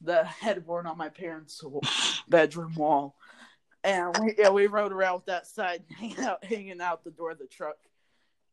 the 0.00 0.24
headboard 0.24 0.86
on 0.86 0.96
my 0.96 1.08
parents' 1.08 1.62
bedroom 2.28 2.74
wall. 2.76 3.16
And 3.82 4.16
we 4.22 4.34
yeah, 4.38 4.50
we 4.50 4.68
rode 4.68 4.92
around 4.92 5.14
with 5.16 5.26
that 5.26 5.48
sign 5.48 5.80
hanging 5.98 6.20
out 6.20 6.44
hanging 6.44 6.80
out 6.80 7.02
the 7.02 7.10
door 7.10 7.32
of 7.32 7.38
the 7.38 7.46
truck. 7.46 7.76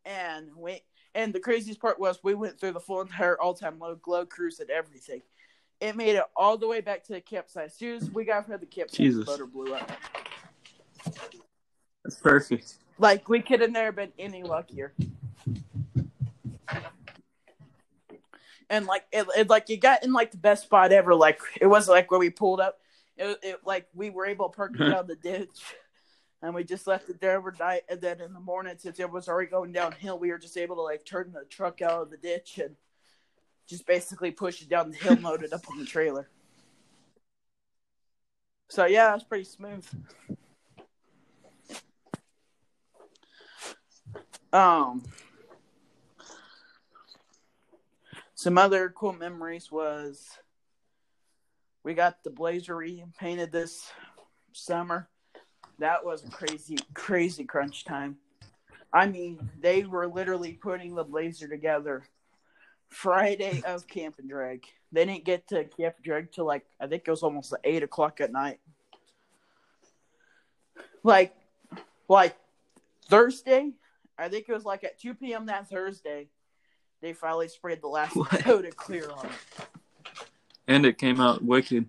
And 0.03 0.49
we 0.57 0.81
and 1.13 1.31
the 1.31 1.39
craziest 1.39 1.79
part 1.79 1.99
was 1.99 2.19
we 2.23 2.33
went 2.33 2.59
through 2.59 2.71
the 2.71 2.79
full 2.79 3.01
entire 3.01 3.39
all 3.39 3.53
time 3.53 3.77
low 3.77 3.95
glow 3.95 4.25
cruise 4.25 4.59
and 4.59 4.71
everything. 4.71 5.21
It 5.79 5.95
made 5.95 6.15
it 6.15 6.23
all 6.35 6.57
the 6.57 6.67
way 6.67 6.81
back 6.81 7.03
to 7.05 7.13
the 7.13 7.21
campsite. 7.21 7.65
As 7.65 7.75
soon 7.75 7.97
as 7.97 8.09
we 8.09 8.25
got 8.25 8.47
from 8.47 8.59
the 8.59 8.65
campsite, 8.65 8.97
Jesus. 8.97 9.25
the 9.25 9.31
motor 9.31 9.45
blew 9.45 9.75
up. 9.75 9.91
That's 12.03 12.15
perfect. 12.15 12.77
Like 12.97 13.29
we 13.29 13.41
could 13.41 13.61
have 13.61 13.71
never 13.71 13.91
been 13.91 14.11
any 14.17 14.41
luckier. 14.41 14.93
And 18.69 18.86
like 18.86 19.06
it, 19.12 19.28
it, 19.38 19.49
like 19.49 19.69
you 19.69 19.78
got 19.78 20.04
in 20.04 20.13
like 20.13 20.32
the 20.32 20.38
best 20.38 20.63
spot 20.63 20.91
ever. 20.91 21.15
Like 21.15 21.39
it 21.60 21.67
was 21.67 21.88
like 21.88 22.12
where 22.12 22.19
we 22.19 22.30
pulled 22.30 22.60
up. 22.60 22.80
It, 23.17 23.39
it 23.43 23.60
like 23.65 23.88
we 23.93 24.10
were 24.10 24.25
able 24.25 24.49
to 24.49 24.56
park 24.56 24.73
it 24.75 24.93
out 24.93 25.01
of 25.01 25.08
the 25.08 25.15
ditch, 25.15 25.75
and 26.41 26.54
we 26.54 26.63
just 26.63 26.88
left 26.88 27.10
it 27.10 27.21
there 27.21 27.38
overnight. 27.38 27.84
And 27.89 28.01
then 28.01 28.21
in 28.21 28.34
the 28.34 28.39
morning, 28.39 28.75
since 28.78 28.99
it 28.99 29.12
was 29.12 29.28
already 29.28 29.49
going 29.49 29.71
downhill, 29.71 30.19
we 30.19 30.32
were 30.32 30.38
just 30.38 30.58
able 30.58 30.75
to 30.78 30.82
like 30.82 31.06
turn 31.06 31.32
the 31.34 31.45
truck 31.45 31.82
out 31.82 32.01
of 32.01 32.10
the 32.10 32.17
ditch 32.17 32.60
and 32.60 32.75
just 33.67 33.88
basically 33.88 34.32
push 34.32 34.62
it 34.62 34.69
down 34.69 34.91
the 34.91 34.97
hill, 34.97 35.15
loaded 35.15 35.54
up 35.54 35.69
on 35.71 35.80
the 35.80 35.86
trailer. 35.86 36.30
So 38.69 38.86
yeah, 38.86 39.15
it's 39.15 39.23
pretty 39.23 39.43
smooth. 39.43 39.86
Um, 44.51 45.04
Some 48.45 48.60
other 48.60 48.93
cool 48.95 49.13
memories 49.13 49.71
was 49.71 50.38
we 51.84 51.95
got 51.95 52.23
the 52.23 52.29
blazer 52.29 52.79
painted 53.19 53.51
this 53.51 53.91
summer. 54.53 55.10
That 55.79 56.05
was 56.05 56.23
crazy, 56.29 56.77
crazy 56.93 57.43
crunch 57.43 57.86
time. 57.86 58.17
I 58.93 59.08
mean, 59.08 59.49
they 59.60 59.81
were 59.81 60.05
literally 60.05 60.53
putting 60.53 60.93
the 60.93 61.03
blazer 61.03 61.47
together 61.47 62.03
Friday 62.89 63.63
of 63.65 63.88
Camp 63.88 64.19
and 64.19 64.29
Drag. 64.29 64.63
They 64.91 65.05
didn't 65.05 65.25
get 65.25 65.47
to 65.47 65.63
Camp 65.63 65.95
and 65.95 66.05
Drag 66.05 66.31
till 66.31 66.45
like 66.45 66.67
I 66.79 66.86
think 66.86 67.01
it 67.08 67.10
was 67.10 67.23
almost 67.23 67.51
like 67.51 67.62
eight 67.63 67.81
o'clock 67.81 68.21
at 68.21 68.31
night. 68.31 68.60
Like, 71.01 71.36
like 72.08 72.38
Thursday, 73.10 73.71
I 74.19 74.29
think 74.29 74.47
it 74.47 74.53
was 74.53 74.65
like 74.65 74.84
at 74.84 74.99
two 74.99 75.15
p.m. 75.15 75.47
that 75.47 75.67
Thursday 75.67 76.27
they 77.05 77.13
finally 77.13 77.47
sprayed 77.47 77.83
the 77.83 77.87
last 77.87 78.15
coat 78.41 78.65
of 78.65 78.75
clear 78.75 79.11
on 79.11 79.27
it. 79.27 79.31
And 80.67 80.87
it 80.87 80.97
came 80.97 81.21
out 81.21 81.43
wicked. 81.43 81.87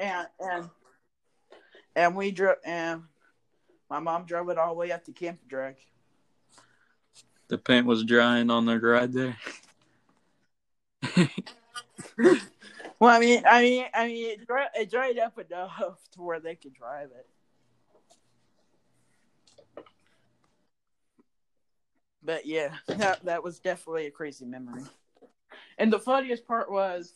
And 0.00 0.26
and 0.40 0.70
and 1.94 2.16
we 2.16 2.30
drove 2.30 2.56
and 2.64 3.02
my 3.90 3.98
mom 3.98 4.24
drove 4.24 4.48
it 4.48 4.56
all 4.56 4.68
the 4.68 4.74
way 4.78 4.92
up 4.92 5.04
to 5.04 5.12
Camp 5.12 5.40
Drag. 5.46 5.76
The 7.48 7.58
paint 7.58 7.86
was 7.86 8.02
drying 8.04 8.48
on 8.48 8.64
their 8.64 8.80
ride 8.80 9.12
there. 9.12 9.36
well, 12.98 13.14
I 13.14 13.20
mean, 13.20 13.42
I 13.46 13.62
mean, 13.62 13.84
I 13.92 14.06
mean, 14.06 14.30
it, 14.30 14.46
dry, 14.46 14.68
it 14.74 14.90
dried 14.90 15.18
up 15.18 15.38
enough 15.38 16.00
to 16.12 16.22
where 16.22 16.40
they 16.40 16.54
could 16.54 16.72
drive 16.72 17.10
it. 17.10 17.28
But 22.24 22.46
yeah, 22.46 22.74
that 22.88 23.24
that 23.24 23.42
was 23.44 23.58
definitely 23.60 24.06
a 24.06 24.10
crazy 24.10 24.46
memory. 24.46 24.82
And 25.78 25.92
the 25.92 25.98
funniest 25.98 26.46
part 26.46 26.70
was 26.70 27.12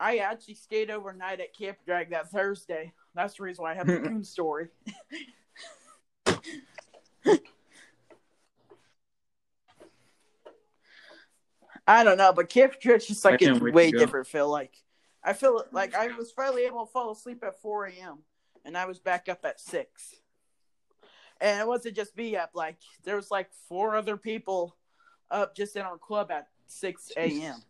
I 0.00 0.18
actually 0.18 0.54
stayed 0.54 0.90
overnight 0.90 1.40
at 1.40 1.56
Camp 1.56 1.78
Drag 1.84 2.10
that 2.10 2.30
Thursday. 2.30 2.92
That's 3.14 3.36
the 3.36 3.42
reason 3.42 3.62
why 3.62 3.72
I 3.72 3.74
have 3.74 3.86
the 3.86 3.98
coon 4.04 4.24
story. 4.24 4.68
I 11.86 12.04
don't 12.04 12.18
know, 12.18 12.32
but 12.32 12.48
Camp 12.48 12.80
Drag 12.80 13.00
just 13.00 13.24
like 13.24 13.42
a 13.42 13.54
way 13.54 13.90
different 13.90 14.26
feel. 14.26 14.48
Like 14.48 14.72
I 15.22 15.32
feel 15.32 15.64
like 15.72 15.94
I 15.94 16.08
was 16.08 16.30
finally 16.30 16.64
able 16.64 16.86
to 16.86 16.92
fall 16.92 17.12
asleep 17.12 17.42
at 17.44 17.60
four 17.60 17.86
a.m. 17.86 18.18
and 18.64 18.76
I 18.76 18.86
was 18.86 18.98
back 18.98 19.28
up 19.28 19.44
at 19.44 19.60
six 19.60 20.14
and 21.40 21.60
it 21.60 21.66
wasn't 21.66 21.96
just 21.96 22.16
me 22.16 22.36
up. 22.36 22.50
Like 22.54 22.76
there 23.04 23.16
was 23.16 23.30
like 23.30 23.48
four 23.68 23.96
other 23.96 24.16
people 24.16 24.76
up 25.30 25.54
just 25.56 25.76
in 25.76 25.82
our 25.82 25.98
club 25.98 26.30
at 26.30 26.48
six 26.66 27.12
a.m. 27.16 27.62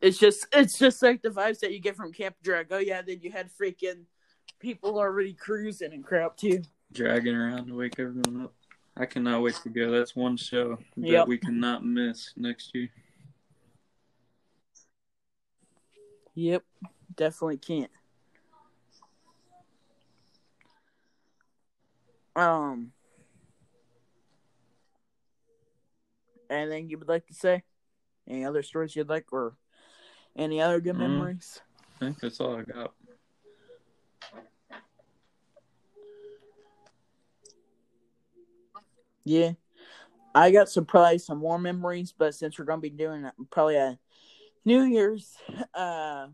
It's 0.00 0.18
just 0.18 0.46
it's 0.52 0.78
just 0.78 1.02
like 1.02 1.22
the 1.22 1.30
vibes 1.30 1.60
that 1.60 1.72
you 1.72 1.80
get 1.80 1.96
from 1.96 2.12
Camp 2.12 2.36
Drag. 2.42 2.66
Oh 2.70 2.78
yeah, 2.78 3.02
then 3.02 3.20
you 3.22 3.30
had 3.30 3.48
freaking 3.50 4.04
people 4.58 4.98
already 4.98 5.32
cruising 5.32 5.92
and 5.92 6.04
crap 6.04 6.36
too. 6.36 6.62
Dragging 6.92 7.34
around 7.34 7.66
to 7.68 7.74
wake 7.74 7.98
everyone 7.98 8.44
up. 8.44 8.52
I 8.96 9.06
cannot 9.06 9.42
wait 9.42 9.56
to 9.62 9.68
go. 9.70 9.90
That's 9.90 10.14
one 10.14 10.36
show 10.36 10.78
that 10.96 11.08
yep. 11.08 11.26
we 11.26 11.38
cannot 11.38 11.84
miss 11.84 12.32
next 12.36 12.70
year. 12.74 12.88
Yep, 16.34 16.64
definitely 17.16 17.56
can't. 17.56 17.90
Um, 22.36 22.92
anything 26.50 26.90
you 26.90 26.98
would 26.98 27.08
like 27.08 27.26
to 27.28 27.34
say? 27.34 27.62
Any 28.28 28.44
other 28.44 28.62
stories 28.62 28.96
you'd 28.96 29.08
like, 29.08 29.32
or 29.32 29.56
any 30.36 30.60
other 30.60 30.80
good 30.80 30.96
mm, 30.96 31.00
memories? 31.00 31.60
I 31.96 32.04
think 32.04 32.20
that's 32.20 32.40
all 32.40 32.56
I 32.56 32.62
got. 32.62 32.92
Yeah, 39.24 39.52
I 40.34 40.50
got 40.50 40.68
some 40.68 40.84
probably 40.84 41.18
some 41.18 41.38
more 41.38 41.58
memories, 41.58 42.12
but 42.16 42.34
since 42.34 42.58
we're 42.58 42.64
gonna 42.64 42.80
be 42.80 42.90
doing 42.90 43.30
probably 43.50 43.76
a 43.76 43.98
New 44.64 44.82
Year's 44.82 45.36
uh 45.74 46.28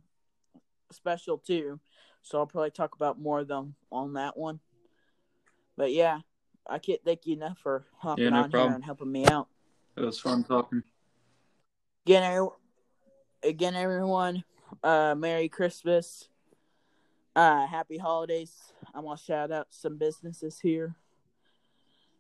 special 0.90 1.38
too, 1.38 1.78
so 2.22 2.38
I'll 2.38 2.46
probably 2.46 2.70
talk 2.70 2.94
about 2.94 3.20
more 3.20 3.40
of 3.40 3.48
them 3.48 3.74
on 3.92 4.14
that 4.14 4.36
one. 4.36 4.60
But 5.80 5.92
yeah, 5.92 6.18
I 6.68 6.78
can't 6.78 7.00
thank 7.06 7.24
you 7.24 7.36
enough 7.36 7.56
for 7.56 7.86
hopping 7.96 8.24
yeah, 8.24 8.30
no 8.30 8.42
on 8.42 8.50
problem. 8.50 8.68
here 8.68 8.74
and 8.74 8.84
helping 8.84 9.10
me 9.10 9.24
out. 9.24 9.48
It 9.96 10.02
was 10.02 10.20
fun 10.20 10.44
talking. 10.44 10.82
Again, 12.04 12.48
again, 13.42 13.74
everyone, 13.74 14.44
uh, 14.84 15.14
Merry 15.16 15.48
Christmas, 15.48 16.28
uh, 17.34 17.66
Happy 17.66 17.96
Holidays. 17.96 18.74
I 18.92 19.00
want 19.00 19.20
to 19.20 19.24
shout 19.24 19.50
out 19.50 19.68
some 19.70 19.96
businesses 19.96 20.60
here. 20.60 20.96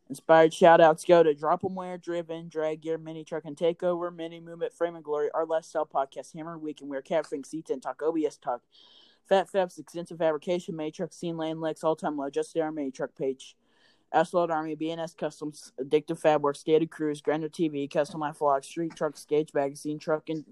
Inspired 0.08 0.54
shout 0.54 0.80
outs 0.80 1.04
go 1.04 1.22
to 1.22 1.34
Drop 1.34 1.62
'em 1.62 1.74
Wear, 1.74 1.98
Driven, 1.98 2.48
Drag 2.48 2.80
Gear, 2.80 2.96
Mini 2.96 3.24
Truck 3.24 3.44
and 3.44 3.58
Takeover, 3.58 4.10
Mini 4.10 4.40
Movement, 4.40 4.72
Frame 4.72 4.94
and 4.94 5.04
Glory, 5.04 5.30
Our 5.32 5.44
Last 5.44 5.74
Lifestyle 5.74 5.84
Podcast, 5.84 6.32
Hammer 6.32 6.56
Week, 6.56 6.80
and 6.80 6.88
Wear 6.88 7.02
Cat 7.02 7.26
Seats 7.26 7.68
and 7.68 7.82
Talk 7.82 8.00
OBS 8.02 8.38
Talk. 8.38 8.62
Fat 9.30 9.48
Fabs, 9.50 9.78
Extensive 9.78 10.18
Fabrication, 10.18 10.76
Matrix, 10.76 11.16
Scene 11.16 11.38
Lane, 11.38 11.60
Lex, 11.60 11.84
All 11.84 11.94
Time 11.94 12.18
Low, 12.18 12.28
Just 12.28 12.56
Our 12.58 12.72
Matrix 12.72 13.14
page. 13.16 13.56
Asphalt 14.12 14.50
Army, 14.50 14.74
BNS 14.74 15.16
Customs, 15.16 15.72
Addictive 15.80 16.18
Fab 16.18 16.42
Works, 16.42 16.64
Gated 16.64 16.90
Cruise, 16.90 17.20
Grander 17.20 17.48
TV, 17.48 17.88
Custom 17.88 18.18
Life 18.18 18.40
Vlog, 18.40 18.64
Street 18.64 18.96
Trucks, 18.96 19.24
Gauge 19.24 19.54
Magazine, 19.54 20.00
Truck 20.00 20.28
and 20.28 20.44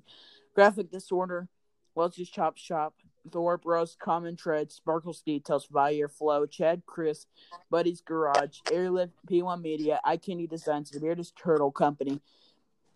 Graphic 0.54 0.92
Disorder, 0.92 1.48
Welch's 1.96 2.30
Chop 2.30 2.56
Shop, 2.56 2.94
Thor 3.32 3.58
Bros, 3.58 3.96
Common 3.98 4.36
Tread, 4.36 4.70
Sparkles 4.70 5.22
Details, 5.22 5.66
Vire 5.66 6.08
Flow, 6.08 6.46
Chad 6.46 6.82
Chris, 6.86 7.26
Buddy's 7.68 8.00
Garage, 8.00 8.60
Airlift, 8.70 9.14
P1 9.28 9.60
Media, 9.60 9.98
iCandy 10.06 10.48
Designs, 10.48 10.90
The 10.90 11.00
Weirdest 11.00 11.34
Turtle 11.36 11.72
Company, 11.72 12.20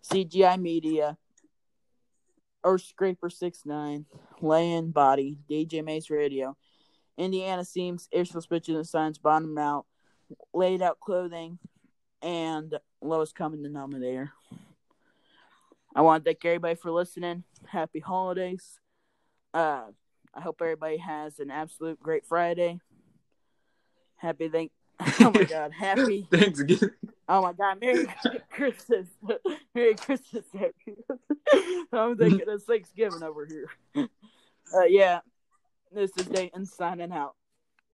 CGI 0.05 0.61
Media, 0.61 1.18
Earth 2.64 2.83
Scraper 2.83 3.31
six 3.31 3.59
69, 3.59 4.07
Land 4.40 4.94
Body, 4.94 5.38
DJ 5.51 5.85
Mace 5.85 6.11
Radio, 6.11 6.57
Indiana 7.16 7.64
Seams, 7.64 8.09
Airship 8.12 8.42
Stitches 8.42 8.77
and 8.77 8.87
Signs, 8.87 9.18
Bottom 9.18 9.57
Out, 9.59 9.87
Laid 10.55 10.83
Out 10.83 11.01
Clothing, 11.01 11.59
and 12.22 12.79
lowest 13.01 13.35
common 13.35 13.62
denominator. 13.62 14.33
I 15.94 16.01
want 16.01 16.25
to 16.25 16.29
thank 16.29 16.44
everybody 16.44 16.75
for 16.75 16.90
listening. 16.90 17.44
Happy 17.66 18.01
holidays. 18.01 18.79
Uh, 19.53 19.85
I 20.35 20.40
hope 20.40 20.61
everybody 20.62 20.96
has 20.96 21.38
an 21.38 21.51
absolute 21.51 22.01
great 22.01 22.25
Friday. 22.27 22.81
Happy 24.16 24.48
thank. 24.48 24.72
Oh 25.20 25.33
my 25.35 25.44
God! 25.51 25.72
Happy 25.72 26.29
Thanksgiving. 26.31 26.90
Oh 27.35 27.40
my 27.40 27.55
god, 27.55 27.81
Merry 27.81 28.07
Christmas. 28.51 29.07
Merry 29.75 29.95
Christmas. 29.95 30.45
I'm 31.90 32.18
thinking 32.18 32.47
of 32.47 32.62
Thanksgiving 32.64 33.23
over 33.23 33.47
here. 33.47 33.71
Uh, 34.75 34.85
yeah, 34.85 35.21
this 35.95 36.11
is 36.18 36.27
Dayton 36.27 36.66
signing 36.66 37.11
out. 37.11 37.35